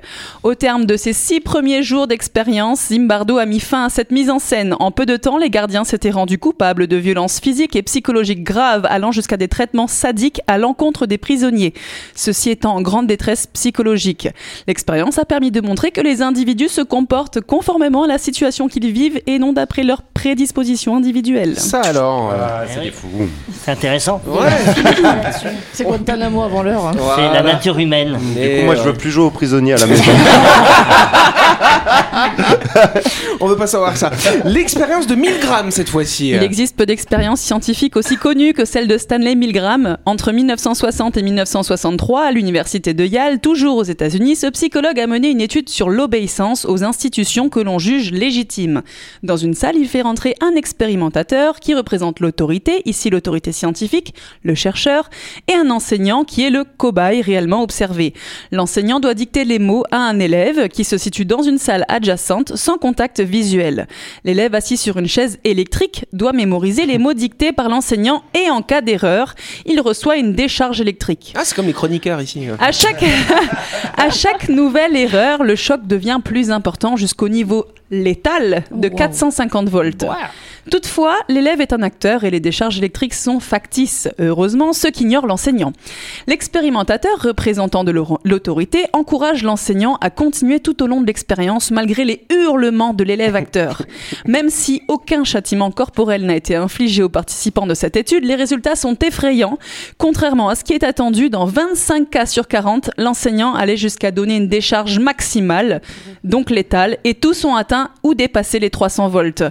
Au 0.43 0.55
terme 0.55 0.85
de 0.85 0.97
ces 0.97 1.13
six 1.13 1.39
premiers 1.39 1.83
jours 1.83 2.07
d'expérience, 2.07 2.87
Zimbardo 2.87 3.37
a 3.37 3.45
mis 3.45 3.59
fin 3.59 3.85
à 3.85 3.89
cette 3.89 4.11
mise 4.11 4.29
en 4.29 4.39
scène. 4.39 4.75
En 4.79 4.91
peu 4.91 5.05
de 5.05 5.17
temps, 5.17 5.37
les 5.37 5.49
gardiens 5.49 5.83
s'étaient 5.83 6.09
rendus 6.09 6.37
coupables 6.37 6.87
de 6.87 6.95
violences 6.97 7.39
physiques 7.39 7.75
et 7.75 7.83
psychologiques 7.83 8.43
graves, 8.43 8.85
allant 8.89 9.11
jusqu'à 9.11 9.37
des 9.37 9.47
traitements 9.47 9.87
sadiques 9.87 10.41
à 10.47 10.57
l'encontre 10.57 11.05
des 11.05 11.17
prisonniers. 11.17 11.73
Ceci 12.15 12.49
étant 12.49 12.75
en 12.75 12.81
grande 12.81 13.07
détresse 13.07 13.47
psychologique. 13.47 14.29
L'expérience 14.67 15.17
a 15.17 15.25
permis 15.25 15.51
de 15.51 15.61
montrer 15.61 15.91
que 15.91 16.01
les 16.01 16.21
individus 16.21 16.69
se 16.69 16.81
comportent 16.81 17.41
conformément 17.41 18.03
à 18.03 18.07
la 18.07 18.17
situation 18.17 18.67
qu'ils 18.67 18.91
vivent 18.91 19.21
et 19.27 19.39
non 19.39 19.53
d'après 19.53 19.83
leurs 19.83 20.03
prédispositions 20.03 21.00
individuelles. 21.01 21.55
Ça 21.57 21.81
alors. 21.81 22.31
Ah, 22.39 22.61
c'est 22.71 22.81
des 22.81 22.91
fous. 22.91 23.07
C'est 23.63 23.71
intéressant. 23.71 24.21
Ouais. 24.25 24.49
C'est 25.73 25.83
Guantanamo 25.83 26.43
avant 26.43 26.63
l'heure. 26.63 26.85
hein? 26.87 26.91
C'est 27.15 27.33
la 27.33 27.41
nature 27.43 27.77
humaine. 27.79 28.17
Du 28.35 28.39
Et, 28.41 28.59
coup, 28.59 28.65
moi, 28.65 28.75
je 28.75 28.81
veux 28.83 28.93
plus 28.93 29.11
jouer 29.11 29.25
aux 29.25 29.31
prisonniers 29.31 29.73
à 29.73 29.77
la 29.77 29.87
maison. 29.87 30.03
On 33.39 33.47
veut 33.47 33.55
pas 33.55 33.67
savoir 33.67 33.97
ça. 33.97 34.11
L'expérience 34.45 35.07
de 35.07 35.15
1000 35.15 35.39
grammes 35.39 35.71
cette 35.71 35.89
fois-ci. 35.89 36.29
Il 36.29 36.43
existe 36.43 36.75
peu 36.75 36.85
d'expériences 36.85 37.41
scientifiques 37.41 37.95
aussi 37.95 38.17
connues 38.17 38.53
que 38.53 38.65
celle 38.65 38.87
de 38.87 38.97
Stanley 38.97 39.35
Milgram. 39.35 39.97
Entre 40.05 40.31
1960 40.31 41.17
et 41.17 41.23
1963, 41.23 42.25
à 42.25 42.31
l'université 42.31 42.93
de 42.93 43.05
Yale, 43.05 43.39
toujours 43.39 43.77
aux 43.77 43.83
États-Unis, 43.83 44.35
ce 44.35 44.47
psychologue 44.47 44.99
a 44.99 45.07
mené 45.07 45.29
une 45.29 45.41
étude 45.41 45.69
sur 45.69 45.89
l'obéissance 45.89 46.65
aux 46.65 46.83
institutions 46.83 47.49
que 47.49 47.59
l'on 47.59 47.79
juge 47.79 48.11
légitimes. 48.11 48.81
Dans 49.23 49.37
une 49.37 49.53
salle, 49.53 49.75
il 49.77 49.87
fait 49.87 50.01
rentrer 50.01 50.35
un 50.41 50.55
expérimentateur 50.55 51.59
qui 51.59 51.73
représente 51.73 52.19
l'autorité, 52.19 52.81
ici 52.85 53.09
l'autorité 53.09 53.51
scientifique, 53.51 54.13
le 54.43 54.55
chercheur, 54.55 55.09
et 55.47 55.53
un 55.53 55.69
enseignant 55.69 56.23
qui 56.23 56.43
est 56.43 56.49
le 56.49 56.63
cobaye 56.77 57.21
réellement 57.21 57.63
observé. 57.63 58.13
L'enseignant 58.51 58.99
doit 58.99 59.13
dicter 59.13 59.45
les 59.45 59.59
mots 59.59 59.83
à 59.91 59.97
un 59.97 60.19
élève 60.19 60.67
qui 60.67 60.83
se 60.83 60.97
situe 60.97 61.25
dans 61.25 61.41
une 61.41 61.57
salle 61.57 61.85
adjacente 62.01 62.55
sans 62.55 62.77
contact 62.77 63.21
visuel. 63.21 63.87
L'élève 64.23 64.55
assis 64.55 64.77
sur 64.77 64.97
une 64.97 65.07
chaise 65.07 65.37
électrique 65.43 66.05
doit 66.13 66.33
mémoriser 66.33 66.87
les 66.87 66.97
mots 66.97 67.13
dictés 67.13 67.51
par 67.51 67.69
l'enseignant 67.69 68.23
et 68.33 68.49
en 68.49 68.63
cas 68.63 68.81
d'erreur, 68.81 69.35
il 69.65 69.79
reçoit 69.79 70.17
une 70.17 70.33
décharge 70.33 70.81
électrique. 70.81 71.33
Ah, 71.35 71.41
c'est 71.45 71.55
comme 71.55 71.67
les 71.67 71.73
chroniqueurs 71.73 72.19
ici. 72.19 72.47
À 72.59 72.71
chaque, 72.71 73.05
à 73.97 74.09
chaque 74.09 74.49
nouvelle 74.49 74.95
erreur, 74.95 75.43
le 75.43 75.55
choc 75.55 75.85
devient 75.85 76.19
plus 76.23 76.49
important 76.49 76.95
jusqu'au 76.95 77.29
niveau 77.29 77.67
létal 77.91 78.63
de 78.71 78.87
Wow. 78.89 78.95
450 78.95 79.69
volts. 79.69 80.05
Toutefois, 80.69 81.15
l'élève 81.27 81.59
est 81.59 81.73
un 81.73 81.81
acteur 81.81 82.23
et 82.23 82.29
les 82.29 82.39
décharges 82.39 82.77
électriques 82.77 83.15
sont 83.15 83.39
factices. 83.39 84.07
Heureusement, 84.19 84.73
ce 84.73 84.87
qu'ignore 84.87 85.25
l'enseignant. 85.25 85.73
L'expérimentateur, 86.27 87.11
représentant 87.21 87.83
de 87.83 87.91
l'au- 87.91 88.19
l'autorité, 88.23 88.85
encourage 88.93 89.43
l'enseignant 89.43 89.97
à 90.01 90.09
continuer 90.11 90.59
tout 90.59 90.81
au 90.83 90.87
long 90.87 91.01
de 91.01 91.07
l'expérience 91.07 91.71
malgré 91.71 92.05
les 92.05 92.25
hurlements 92.31 92.93
de 92.93 93.03
l'élève 93.03 93.35
acteur. 93.35 93.81
Même 94.27 94.49
si 94.49 94.83
aucun 94.87 95.23
châtiment 95.23 95.71
corporel 95.71 96.25
n'a 96.25 96.35
été 96.35 96.55
infligé 96.55 97.01
aux 97.03 97.09
participants 97.09 97.65
de 97.67 97.73
cette 97.73 97.95
étude, 97.95 98.23
les 98.23 98.35
résultats 98.35 98.75
sont 98.75 98.95
effrayants. 98.99 99.57
Contrairement 99.97 100.49
à 100.49 100.55
ce 100.55 100.63
qui 100.63 100.73
est 100.73 100.83
attendu, 100.83 101.29
dans 101.29 101.45
25 101.45 102.09
cas 102.09 102.25
sur 102.27 102.47
40, 102.47 102.91
l'enseignant 102.97 103.53
allait 103.55 103.77
jusqu'à 103.77 104.11
donner 104.11 104.37
une 104.37 104.47
décharge 104.47 104.99
maximale, 104.99 105.81
donc 106.23 106.49
létale, 106.51 106.97
et 107.03 107.15
tous 107.15 107.45
ont 107.45 107.55
atteint 107.55 107.80
atteint 107.83 107.91
ou 108.03 108.13
dépassé 108.15 108.59
les 108.59 108.69
300 108.69 109.09
volts. 109.09 109.43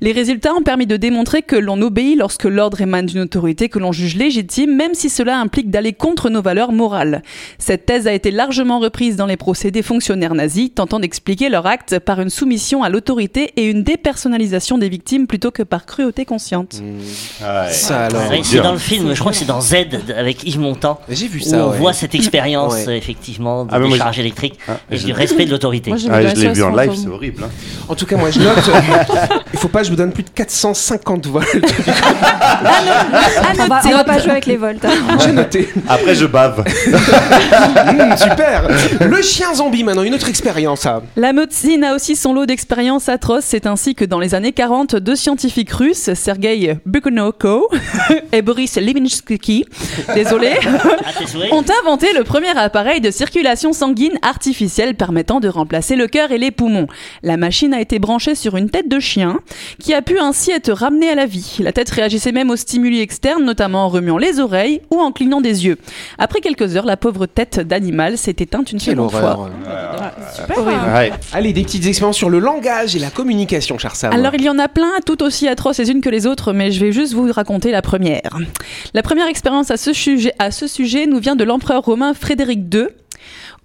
Les 0.00 0.12
résultats 0.12 0.54
ont 0.54 0.62
permis 0.62 0.86
de 0.86 0.96
démontrer 0.96 1.42
que 1.42 1.56
l'on 1.56 1.80
obéit 1.82 2.18
lorsque 2.18 2.44
l'ordre 2.44 2.80
émane 2.80 3.06
d'une 3.06 3.20
autorité 3.20 3.68
que 3.68 3.78
l'on 3.78 3.92
juge 3.92 4.16
légitime, 4.16 4.74
même 4.74 4.94
si 4.94 5.10
cela 5.10 5.38
implique 5.38 5.70
d'aller 5.70 5.92
contre 5.92 6.30
nos 6.30 6.42
valeurs 6.42 6.72
morales. 6.72 7.22
Cette 7.58 7.86
thèse 7.86 8.06
a 8.06 8.12
été 8.12 8.30
largement 8.30 8.78
reprise 8.78 9.16
dans 9.16 9.26
les 9.26 9.36
procès 9.36 9.70
des 9.70 9.82
fonctionnaires 9.82 10.34
nazis, 10.34 10.70
tentant 10.74 11.00
d'expliquer 11.00 11.48
leur 11.48 11.66
acte 11.66 11.98
par 11.98 12.20
une 12.20 12.30
soumission 12.30 12.82
à 12.82 12.88
l'autorité 12.88 13.52
et 13.56 13.64
une 13.70 13.82
dépersonnalisation 13.82 14.78
des 14.78 14.88
victimes 14.88 15.26
plutôt 15.26 15.50
que 15.50 15.62
par 15.62 15.86
cruauté 15.86 16.24
consciente. 16.24 16.80
Ouais. 17.40 17.72
Ça 17.72 18.06
alors. 18.06 18.30
Ouais, 18.30 18.40
c'est 18.42 18.60
dans 18.60 18.72
le 18.72 18.78
film, 18.78 19.14
je 19.14 19.20
crois 19.20 19.32
que 19.32 19.38
c'est 19.38 19.44
dans 19.44 19.60
Z 19.60 19.74
avec 20.16 20.44
Yves 20.44 20.60
Montand. 20.60 21.00
J'ai 21.08 21.28
vu 21.28 21.40
Où 21.40 21.42
ça. 21.42 21.66
on 21.66 21.70
ouais. 21.70 21.78
voit 21.78 21.92
cette 21.92 22.14
expérience 22.14 22.86
Ouais. 22.86 22.96
effectivement 22.98 23.64
de 23.64 23.70
Ah, 23.72 23.78
mais 23.78 23.86
moi, 23.88 23.96
décharge 23.96 24.18
électrique 24.18 24.58
Ah, 24.68 24.78
et 24.90 24.98
du 24.98 25.12
respect 25.12 25.44
de 25.46 25.50
l'autorité. 25.50 25.90
Moi, 25.90 25.98
j'ai 25.98 26.08
Ah, 26.10 26.20
vu 26.22 26.28
je 26.34 26.40
l'ai 26.46 26.52
vu 26.52 26.62
en 26.62 26.74
live, 26.74 26.92
c'est 26.94 27.08
horrible. 27.08 27.44
hein. 27.44 27.50
En 27.88 27.94
tout 27.94 28.06
cas, 28.06 28.16
moi 28.16 28.30
je 28.30 28.40
note. 28.40 28.56
il 29.52 29.58
faut 29.58 29.68
pas 29.68 29.80
que 29.80 29.86
je 29.86 29.90
vous 29.90 29.96
donne 29.96 30.12
plus 30.12 30.22
de 30.22 30.30
450 30.30 31.26
volts. 31.26 31.44
on, 31.54 31.58
va, 33.66 33.80
on 33.84 33.90
va 33.90 34.04
pas 34.04 34.18
jouer 34.18 34.30
avec 34.32 34.46
les 34.46 34.56
volts. 34.56 34.84
hein. 34.84 35.18
J'ai 35.24 35.32
noté. 35.32 35.68
Après, 35.88 36.14
je 36.14 36.26
bave. 36.26 36.64
Mmh, 36.66 38.16
super. 38.16 38.68
Le 39.00 39.22
chien 39.22 39.54
zombie 39.54 39.84
maintenant, 39.84 40.02
une 40.02 40.14
autre 40.14 40.28
expérience. 40.28 40.80
ça. 40.80 41.02
La 41.16 41.32
médecine 41.32 41.84
a 41.84 41.94
aussi 41.94 42.16
son 42.16 42.32
lot 42.32 42.46
d'expériences 42.46 43.08
atroces. 43.08 43.44
C'est 43.46 43.66
ainsi 43.66 43.94
que 43.94 44.04
dans 44.04 44.18
les 44.18 44.34
années 44.34 44.52
40, 44.52 44.96
deux 44.96 45.16
scientifiques 45.16 45.70
russes, 45.72 46.12
Sergei 46.14 46.76
Bukhnoko 46.86 47.68
et 48.32 48.42
Boris 48.42 48.76
Levinsky, 48.76 49.64
désolé, 50.14 50.52
ont 51.52 51.64
inventé 51.82 52.12
le 52.12 52.24
premier 52.24 52.56
appareil 52.56 53.00
de 53.00 53.10
circulation 53.10 53.72
sanguine 53.72 54.18
artificielle 54.22 54.94
permettant 54.94 55.40
de 55.40 55.48
remplacer 55.48 55.96
le 55.96 56.06
cœur 56.06 56.32
et 56.32 56.38
les 56.38 56.50
poumons. 56.50 56.86
La 57.22 57.36
machine 57.36 57.65
a 57.74 57.80
été 57.80 57.98
branchée 57.98 58.34
sur 58.34 58.56
une 58.56 58.70
tête 58.70 58.88
de 58.88 59.00
chien 59.00 59.40
qui 59.78 59.94
a 59.94 60.02
pu 60.02 60.18
ainsi 60.18 60.50
être 60.50 60.72
ramenée 60.72 61.08
à 61.08 61.14
la 61.14 61.26
vie. 61.26 61.56
La 61.60 61.72
tête 61.72 61.90
réagissait 61.90 62.32
même 62.32 62.50
aux 62.50 62.56
stimuli 62.56 63.00
externes, 63.00 63.44
notamment 63.44 63.84
en 63.84 63.88
remuant 63.88 64.18
les 64.18 64.40
oreilles 64.40 64.80
ou 64.90 65.00
en 65.00 65.12
clignant 65.12 65.40
des 65.40 65.66
yeux. 65.66 65.78
Après 66.18 66.40
quelques 66.40 66.76
heures, 66.76 66.86
la 66.86 66.96
pauvre 66.96 67.26
tête 67.26 67.60
d'animal 67.60 68.18
s'est 68.18 68.36
éteinte 68.38 68.72
une 68.72 68.78
Quelle 68.78 68.94
seconde 68.94 69.10
fois. 69.10 69.32
horreur. 69.32 69.50
Super. 70.34 70.64
Ouais. 70.66 71.12
Allez, 71.32 71.52
des 71.52 71.62
petites 71.62 71.86
expériences 71.86 72.16
sur 72.16 72.30
le 72.30 72.38
langage 72.38 72.96
et 72.96 72.98
la 72.98 73.10
communication, 73.10 73.78
cher 73.78 73.94
Sam. 73.96 74.12
Alors 74.12 74.34
il 74.34 74.42
y 74.42 74.48
en 74.48 74.58
a 74.58 74.68
plein, 74.68 74.92
tout 75.04 75.22
aussi 75.22 75.48
atroces 75.48 75.78
les 75.78 75.90
unes 75.90 76.00
que 76.00 76.08
les 76.10 76.26
autres, 76.26 76.52
mais 76.52 76.70
je 76.70 76.84
vais 76.84 76.92
juste 76.92 77.12
vous 77.14 77.30
raconter 77.32 77.70
la 77.70 77.82
première. 77.82 78.36
La 78.94 79.02
première 79.02 79.26
expérience 79.28 79.70
à 79.70 79.76
ce 79.76 79.92
sujet, 79.92 80.32
à 80.38 80.50
ce 80.50 80.66
sujet 80.66 81.06
nous 81.06 81.18
vient 81.18 81.36
de 81.36 81.44
l'empereur 81.44 81.82
romain 81.82 82.14
Frédéric 82.14 82.60
II. 82.74 82.86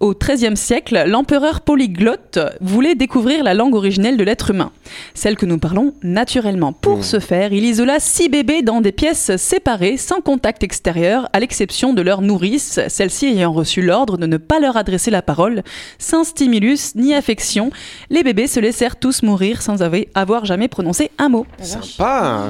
Au 0.02 0.14
XIIIe 0.14 0.56
siècle, 0.56 1.04
l'empereur 1.06 1.60
polyglotte 1.60 2.40
voulait 2.60 2.96
découvrir 2.96 3.44
la 3.44 3.54
langue 3.54 3.76
originelle 3.76 4.16
de 4.16 4.24
l'être 4.24 4.50
humain, 4.50 4.72
celle 5.14 5.36
que 5.36 5.46
nous 5.46 5.58
parlons 5.58 5.94
naturellement. 6.02 6.72
Pour 6.72 7.04
ce 7.04 7.20
faire, 7.20 7.52
il 7.52 7.64
isola 7.64 8.00
six 8.00 8.28
bébés 8.28 8.62
dans 8.62 8.80
des 8.80 8.90
pièces 8.90 9.36
séparées, 9.36 9.96
sans 9.96 10.20
contact 10.20 10.64
extérieur, 10.64 11.28
à 11.32 11.38
l'exception 11.38 11.92
de 11.92 12.02
leur 12.02 12.20
nourrice, 12.20 12.80
celle-ci 12.88 13.26
ayant 13.26 13.52
reçu 13.52 13.80
l'ordre 13.80 14.16
de 14.16 14.26
ne 14.26 14.38
pas 14.38 14.58
leur 14.58 14.76
adresser 14.76 15.12
la 15.12 15.22
parole, 15.22 15.62
sans 16.00 16.24
stimulus 16.24 16.96
ni 16.96 17.14
affection. 17.14 17.70
Les 18.10 18.24
bébés 18.24 18.48
se 18.48 18.58
laissèrent 18.58 18.96
tous 18.96 19.22
mourir 19.22 19.62
sans 19.62 19.82
avoir 20.16 20.44
jamais 20.44 20.66
prononcé 20.66 21.12
un 21.18 21.28
mot. 21.28 21.46
Sympa. 21.60 22.42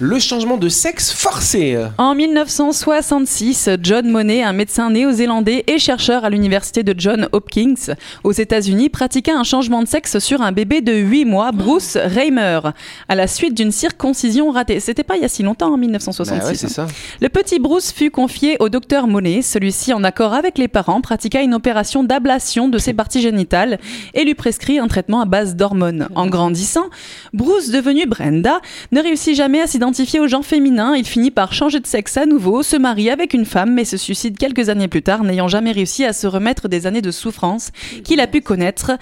Le 0.00 0.18
changement 0.18 0.56
de 0.56 0.68
sexe 0.68 1.12
forcé. 1.12 1.78
En 1.98 2.16
1966, 2.16 3.70
John 3.80 4.10
Monet, 4.10 4.42
un 4.42 4.52
médecin 4.52 4.90
néo-zélandais 4.90 5.64
et 5.68 5.78
chercheur 5.78 6.24
à 6.24 6.30
l'université 6.34 6.82
de 6.82 6.94
John 6.96 7.28
Hopkins 7.32 7.94
aux 8.22 8.32
États-Unis, 8.32 8.90
pratiqua 8.90 9.34
un 9.34 9.44
changement 9.44 9.82
de 9.82 9.88
sexe 9.88 10.18
sur 10.18 10.42
un 10.42 10.52
bébé 10.52 10.80
de 10.80 10.92
8 10.92 11.24
mois, 11.24 11.52
Bruce 11.52 11.96
Reimer, 11.96 12.60
à 13.08 13.14
la 13.14 13.26
suite 13.26 13.54
d'une 13.54 13.72
circoncision 13.72 14.50
ratée. 14.50 14.80
C'était 14.80 15.04
pas 15.04 15.16
il 15.16 15.22
y 15.22 15.24
a 15.24 15.28
si 15.28 15.42
longtemps, 15.42 15.72
en 15.72 15.76
1966. 15.76 16.38
Bah 16.38 16.46
ouais, 16.46 16.54
c'est 16.54 16.68
ça. 16.68 16.86
Le 17.20 17.28
petit 17.28 17.58
Bruce 17.58 17.92
fut 17.92 18.10
confié 18.10 18.56
au 18.60 18.68
docteur 18.68 19.06
Monet. 19.06 19.42
Celui-ci, 19.42 19.92
en 19.92 20.04
accord 20.04 20.34
avec 20.34 20.58
les 20.58 20.68
parents, 20.68 21.00
pratiqua 21.00 21.42
une 21.42 21.54
opération 21.54 22.04
d'ablation 22.04 22.68
de 22.68 22.78
ses 22.78 22.92
parties 22.92 23.20
génitales 23.20 23.78
et 24.14 24.24
lui 24.24 24.34
prescrit 24.34 24.78
un 24.78 24.88
traitement 24.88 25.20
à 25.20 25.24
base 25.24 25.56
d'hormones. 25.56 26.08
En 26.14 26.26
grandissant, 26.26 26.86
Bruce, 27.32 27.70
devenu 27.70 28.06
Brenda, 28.06 28.60
ne 28.92 29.00
réussit 29.00 29.34
jamais 29.34 29.60
à 29.60 29.66
s'identifier 29.66 30.20
au 30.20 30.26
genre 30.26 30.44
féminin. 30.44 30.94
Il 30.96 31.06
finit 31.06 31.30
par 31.30 31.52
changer 31.52 31.80
de 31.80 31.86
sexe 31.86 32.16
à 32.16 32.26
nouveau, 32.26 32.62
se 32.62 32.76
marie 32.76 33.10
avec 33.10 33.34
une 33.34 33.44
femme, 33.44 33.72
mais 33.72 33.84
se 33.84 33.96
suicide 33.96 34.36
quelques 34.36 34.68
années 34.68 34.88
plus 34.88 35.02
tard, 35.02 35.24
n'ayant 35.24 35.48
jamais 35.48 35.72
réussi 35.72 36.04
à 36.04 36.12
se 36.12 36.23
remettre 36.28 36.68
des 36.68 36.86
années 36.86 37.02
de 37.02 37.10
souffrance 37.10 37.70
qu'il 38.04 38.20
a 38.20 38.26
pu 38.26 38.40
connaître. 38.40 38.92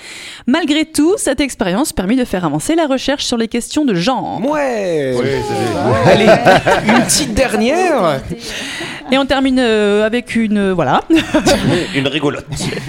Malgré 0.47 0.85
tout, 0.85 1.15
cette 1.17 1.41
expérience 1.41 1.93
permit 1.93 2.17
de 2.17 2.25
faire 2.25 2.45
avancer 2.45 2.75
la 2.75 2.87
recherche 2.87 3.25
sur 3.25 3.37
les 3.37 3.49
questions 3.49 3.85
de 3.85 3.95
genre. 3.95 4.41
Ouais. 4.45 5.15
Oui, 5.19 5.27
c'est 6.05 6.11
Allez, 6.11 6.27
une 6.89 7.03
petite 7.05 7.35
dernière. 7.35 8.21
Et 9.11 9.19
on 9.19 9.27
termine 9.27 9.59
euh, 9.59 10.07
avec 10.07 10.35
une... 10.37 10.59
euh, 10.59 10.73
voilà. 10.75 11.03
une 11.95 12.07
rigolote. 12.09 12.47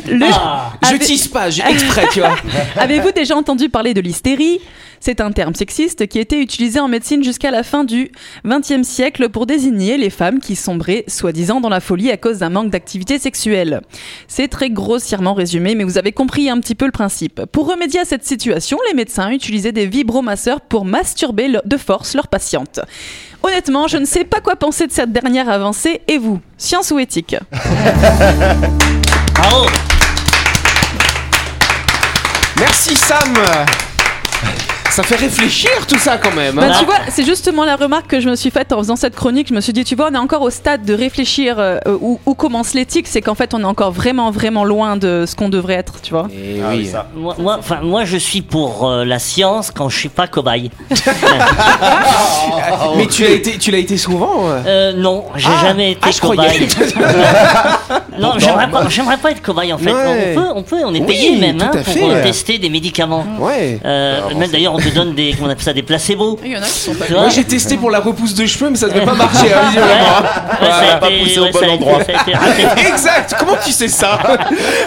Le- 0.10 0.26
Je 0.82 0.88
Avec- 0.88 1.02
tisse 1.02 1.28
pas, 1.28 1.50
j'ai 1.50 1.64
exprès, 1.68 2.08
tu 2.12 2.20
vois. 2.20 2.36
Avez-vous 2.78 3.12
déjà 3.12 3.36
entendu 3.36 3.70
parler 3.70 3.94
de 3.94 4.02
l'hystérie? 4.02 4.60
C'est 5.06 5.20
un 5.20 5.34
terme 5.34 5.54
sexiste 5.54 6.08
qui 6.08 6.18
était 6.18 6.40
utilisé 6.40 6.80
en 6.80 6.88
médecine 6.88 7.26
jusqu'à 7.26 7.52
la 7.52 7.64
fin 7.64 7.84
du 7.84 8.10
XXe 8.48 8.88
siècle 8.88 9.28
pour 9.28 9.46
désigner 9.46 9.98
les 9.98 10.10
femmes 10.10 10.40
qui 10.40 10.56
sombraient 10.56 11.04
soi-disant 11.10 11.60
dans 11.60 11.68
la 11.68 11.82
folie 11.82 12.10
à 12.10 12.16
cause 12.16 12.38
d'un 12.38 12.50
manque 12.50 12.70
d'activité 12.70 13.20
sexuelle. 13.20 13.82
C'est 14.30 14.48
très 14.48 14.70
grossièrement 14.70 15.34
résumé, 15.34 15.76
mais 15.76 15.84
vous 15.84 15.98
avez 15.98 16.14
compris 16.14 16.50
un 16.50 16.58
petit 16.62 16.74
peu 16.74 16.86
le 16.86 16.94
principe. 16.94 17.44
Pour 17.52 17.70
remédier 17.70 18.00
à 18.00 18.06
cette 18.06 18.24
situation, 18.24 18.78
les 18.88 18.94
médecins 18.94 19.30
utilisaient 19.30 19.74
des 19.74 19.88
vibromasseurs 19.88 20.62
pour 20.62 20.86
masturber 20.86 21.52
de 21.66 21.78
force 21.78 22.14
leurs 22.14 22.30
patientes. 22.30 22.80
Honnêtement, 23.44 23.90
je 23.90 23.98
ne 23.98 24.06
sais 24.06 24.24
pas 24.24 24.40
quoi 24.40 24.56
penser 24.56 24.88
de 24.88 24.94
cette 24.94 25.12
dernière 25.12 25.50
avancée, 25.50 26.00
et 26.08 26.18
vous 26.18 26.40
Science 26.58 26.92
ou 26.92 27.00
éthique? 27.00 27.36
Merci 32.58 32.96
Sam. 32.96 33.34
Ça 34.94 35.02
fait 35.02 35.16
réfléchir 35.16 35.72
tout 35.88 35.98
ça 35.98 36.18
quand 36.20 36.36
même. 36.36 36.60
hein. 36.60 36.68
Bah, 36.70 36.76
tu 36.78 36.86
vois, 36.86 36.98
c'est 37.10 37.26
justement 37.26 37.66
la 37.66 37.76
remarque 37.76 38.06
que 38.06 38.20
je 38.20 38.30
me 38.30 38.36
suis 38.36 38.52
faite 38.52 38.72
en 38.72 38.78
faisant 38.78 38.96
cette 38.96 39.16
chronique. 39.16 39.48
Je 39.50 39.56
me 39.56 39.60
suis 39.62 39.74
dit, 39.74 39.84
tu 39.84 39.96
vois, 39.96 40.10
on 40.12 40.14
est 40.14 40.20
encore 40.20 40.44
au 40.44 40.52
stade 40.52 40.86
de 40.86 40.94
réfléchir 40.94 41.56
euh, 41.58 41.80
où, 42.00 42.20
où 42.28 42.36
commence 42.36 42.76
l'éthique. 42.76 43.08
C'est 43.08 43.22
qu'en 43.22 43.34
fait, 43.34 43.56
on 43.56 43.62
est 43.62 43.66
encore 43.66 43.92
vraiment, 43.92 44.30
vraiment 44.30 44.64
loin 44.66 44.96
de 44.96 45.26
ce 45.28 45.36
qu'on 45.36 45.50
devrait 45.50 45.74
être, 45.74 46.00
tu 46.04 46.12
vois. 46.12 46.28
Eh 46.32 46.62
Ah 46.64 46.68
oui, 46.74 46.78
oui. 46.82 46.86
ça. 46.86 47.08
Moi, 47.16 47.36
moi, 47.40 47.56
enfin, 47.58 47.80
moi, 47.82 48.06
je 48.06 48.18
suis 48.18 48.42
pour 48.44 48.88
euh, 48.88 49.04
la 49.04 49.18
science 49.18 49.72
quand 49.72 49.90
je 49.90 49.98
suis 49.98 50.10
pas 50.10 50.28
cobaye. 50.28 50.70
Mais 52.96 53.08
tu 53.08 53.24
l'as 53.24 53.32
été, 53.32 53.58
tu 53.58 53.72
l'as 53.72 53.80
été 53.80 53.98
souvent. 53.98 54.44
euh. 54.48 54.94
Non, 54.94 55.26
j'ai 55.36 55.50
Ah, 55.52 55.62
jamais 55.66 55.92
été 55.94 56.02
ah, 56.04 56.12
je 56.12 56.22
cobaye. 56.22 56.68
non, 58.20 58.34
j'aimerais 58.38 58.70
pas, 58.70 58.88
j'aimerais 58.90 59.18
pas 59.18 59.32
être 59.32 59.42
cobaye 59.42 59.74
en 59.74 59.78
fait. 59.80 59.92
Ouais. 59.92 60.36
On 60.36 60.36
peut, 60.36 60.48
on 60.56 60.64
peut, 60.64 60.82
on 60.86 60.94
est 60.94 61.00
Oui, 61.00 61.06
payé 61.08 61.36
même 61.40 61.60
hein, 61.62 61.72
pour 61.72 61.82
fait. 61.82 62.22
tester 62.22 62.58
des 62.60 62.70
médicaments. 62.70 63.26
Ouais. 63.40 63.80
Euh, 63.84 64.22
même 64.36 64.52
d'ailleurs, 64.52 64.74
on 64.76 64.80
te 64.90 64.94
donne 64.94 65.16
des, 65.16 65.34
comment 65.34 65.48
on 65.48 65.52
appelle 65.52 65.64
ça, 65.64 65.74
des 65.74 65.84
placebos. 65.84 66.40
Il 66.44 66.52
y 66.52 66.58
en 66.58 66.62
a 66.62 66.66
qui 66.66 66.80
sont 66.80 66.94
pas 66.94 67.06
Tu 67.06 67.14
vois 67.14 67.22
Moi 67.22 67.30
j'ai 67.30 67.44
testé 67.44 67.78
pour 67.78 67.90
la 67.90 68.00
repousse 68.00 68.34
de 68.34 68.46
cheveux, 68.46 68.70
mais 68.70 68.78
ça 68.78 68.88
devait 68.88 69.06
pas 69.06 69.14
marcher, 69.14 69.54
hein, 69.54 69.62
visiblement. 69.66 69.88
Ouais, 70.62 70.70
ça 70.70 70.94
a 70.94 70.98
pas 70.98 71.10
poussé 71.10 71.40
au 71.40 71.52
bon 71.52 71.70
endroit. 71.70 72.00
Exact 72.78 73.36
Comment 73.40 73.58
tu 73.64 73.72
sais 73.72 73.88
ça? 73.88 74.20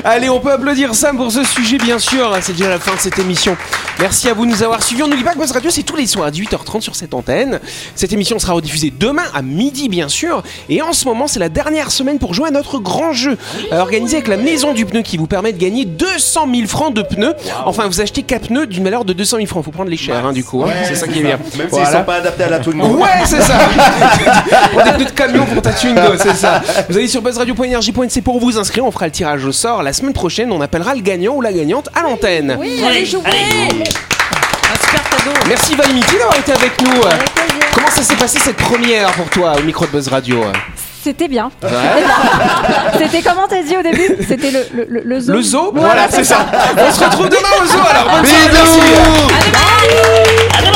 Allez, 0.05 0.29
on 0.29 0.41
peut 0.41 0.53
applaudir 0.53 0.95
Sam 0.95 1.17
pour 1.17 1.31
ce 1.31 1.45
sujet, 1.45 1.79
bien 1.79 1.99
sûr. 1.99 2.31
C'est 2.41 2.53
déjà 2.53 2.69
la 2.69 2.79
fin 2.79 2.95
de 2.95 3.01
cette 3.01 3.19
émission. 3.19 3.57
Merci 3.99 4.29
à 4.29 4.35
vous 4.35 4.45
de 4.45 4.51
nous 4.51 4.63
avoir 4.63 4.83
suivis. 4.83 5.03
On 5.03 5.09
n'oublie 5.09 5.25
pas 5.25 5.33
que 5.33 5.39
Buzz 5.39 5.53
Radio, 5.53 5.71
c'est 5.71 5.83
tous 5.83 5.97
les 5.97 6.07
soirs 6.07 6.27
à 6.27 6.31
18h30 6.31 6.81
sur 6.81 6.95
cette 6.95 7.15
antenne. 7.15 7.61
Cette 7.95 8.13
émission 8.13 8.39
sera 8.39 8.53
rediffusée 8.53 8.93
demain 8.99 9.25
à 9.35 9.43
midi, 9.43 9.89
bien 9.89 10.09
sûr. 10.09 10.43
Et 10.69 10.83
en 10.83 10.93
ce 10.93 11.07
moment, 11.07 11.27
c'est 11.27 11.41
la 11.41 11.49
dernière 11.49 11.91
semaine 11.91 12.19
pour 12.19 12.35
jouer 12.35 12.49
à 12.49 12.51
notre 12.51 12.79
grand 12.79 13.13
jeu 13.13 13.37
euh, 13.73 13.81
organisé 13.81 14.17
avec 14.17 14.29
la 14.29 14.37
Maison 14.37 14.75
du 14.75 14.85
Pneu 14.85 15.03
qui 15.03 15.17
vous 15.17 15.27
permet 15.27 15.53
de 15.53 15.59
gagner 15.59 15.85
200 15.85 16.49
000 16.55 16.67
francs 16.67 16.95
de 16.95 17.03
pneus. 17.03 17.35
Enfin, 17.65 17.87
vous 17.87 18.01
achetez 18.01 18.23
4 18.23 18.49
pneus 18.49 18.67
d'une 18.67 18.85
valeur 18.85 19.05
de 19.05 19.13
200 19.13 19.39
000 19.39 19.47
francs. 19.47 19.65
Faut 19.65 19.71
prendre 19.71 19.86
les 19.89 19.97
chers, 19.97 20.25
hein, 20.25 20.33
du 20.33 20.45
coup. 20.45 20.63
hein. 20.65 20.71
C'est 20.87 20.95
ça 20.95 21.07
qui 21.09 21.21
est 21.21 21.23
bien. 21.23 21.39
Même 21.39 21.51
s'ils 21.51 21.69
Voilà. 21.69 21.91
sont 21.93 22.05
pas 22.05 22.15
adaptés 22.17 22.45
à 22.45 22.49
la 22.51 22.59
tout 22.59 22.71
le 22.71 22.77
monde. 22.79 22.97
Ouais, 22.97 23.09
c'est 23.25 23.41
ça. 23.43 23.55
On 24.75 24.85
des 24.85 24.91
pneus 24.93 25.05
de 25.07 25.11
camion 25.11 25.45
pour 25.47 25.63
ta 25.63 25.73
Twingo, 25.73 26.17
c'est 26.19 26.35
ça. 26.35 26.63
Vous 26.89 26.97
allez 26.97 27.09
sur 27.09 27.23
buzzradio.energie.nc 27.23 28.23
pour 28.23 28.41
vous 28.41 28.59
inscrire. 28.59 28.85
On 28.85 28.91
fera 28.91 29.07
le 29.07 29.13
tirage 29.13 29.45
au 29.45 29.53
sort 29.53 29.83
la 29.83 29.93
semaine 29.93 30.13
prochaine. 30.13 30.53
On 30.53 30.61
appellera 30.61 30.95
le 30.95 31.01
gagnant 31.01 31.35
ou 31.35 31.41
la 31.41 31.53
gagnante 31.53 31.89
à 31.95 32.03
l'antenne. 32.03 32.57
Oui, 32.59 32.81
Allez, 32.85 32.97
allez 32.99 33.07
jouer. 33.07 33.21
Un 33.25 34.85
super 34.85 35.03
cadeau 35.11 35.37
Merci 35.49 35.75
Valimiti 35.75 36.17
d'avoir 36.19 36.39
été 36.39 36.53
avec 36.53 36.81
nous. 36.83 37.01
Comment 37.75 37.91
ça 37.91 38.03
s'est 38.03 38.17
passé 38.17 38.39
cette 38.39 38.57
première 38.57 39.11
pour 39.13 39.29
toi 39.31 39.55
au 39.59 39.63
micro 39.63 39.85
de 39.87 39.91
Buzz 39.91 40.09
Radio? 40.09 40.43
C'était 41.07 41.29
bien. 41.29 41.53
Ouais. 41.63 41.69
C'était 42.99 43.23
comment 43.23 43.47
t'as 43.49 43.63
dit 43.63 43.77
au 43.77 43.83
début? 43.83 44.17
C'était 44.27 44.51
le, 44.51 44.67
le, 44.75 44.87
le, 44.91 45.01
le 45.05 45.21
zoo 45.21 45.33
Le 45.35 45.41
zoo? 45.41 45.71
Voilà, 45.73 46.09
c'est 46.11 46.25
ça. 46.25 46.39
On 46.77 46.91
se 46.93 46.99
retrouve 47.05 47.29
demain 47.29 47.63
au 47.63 47.65
zoo 47.65 47.79
alors. 47.89 48.11
Bonne 48.11 48.27
soirée, 48.27 48.49
Bisous. 48.51 48.67
merci. 48.91 50.76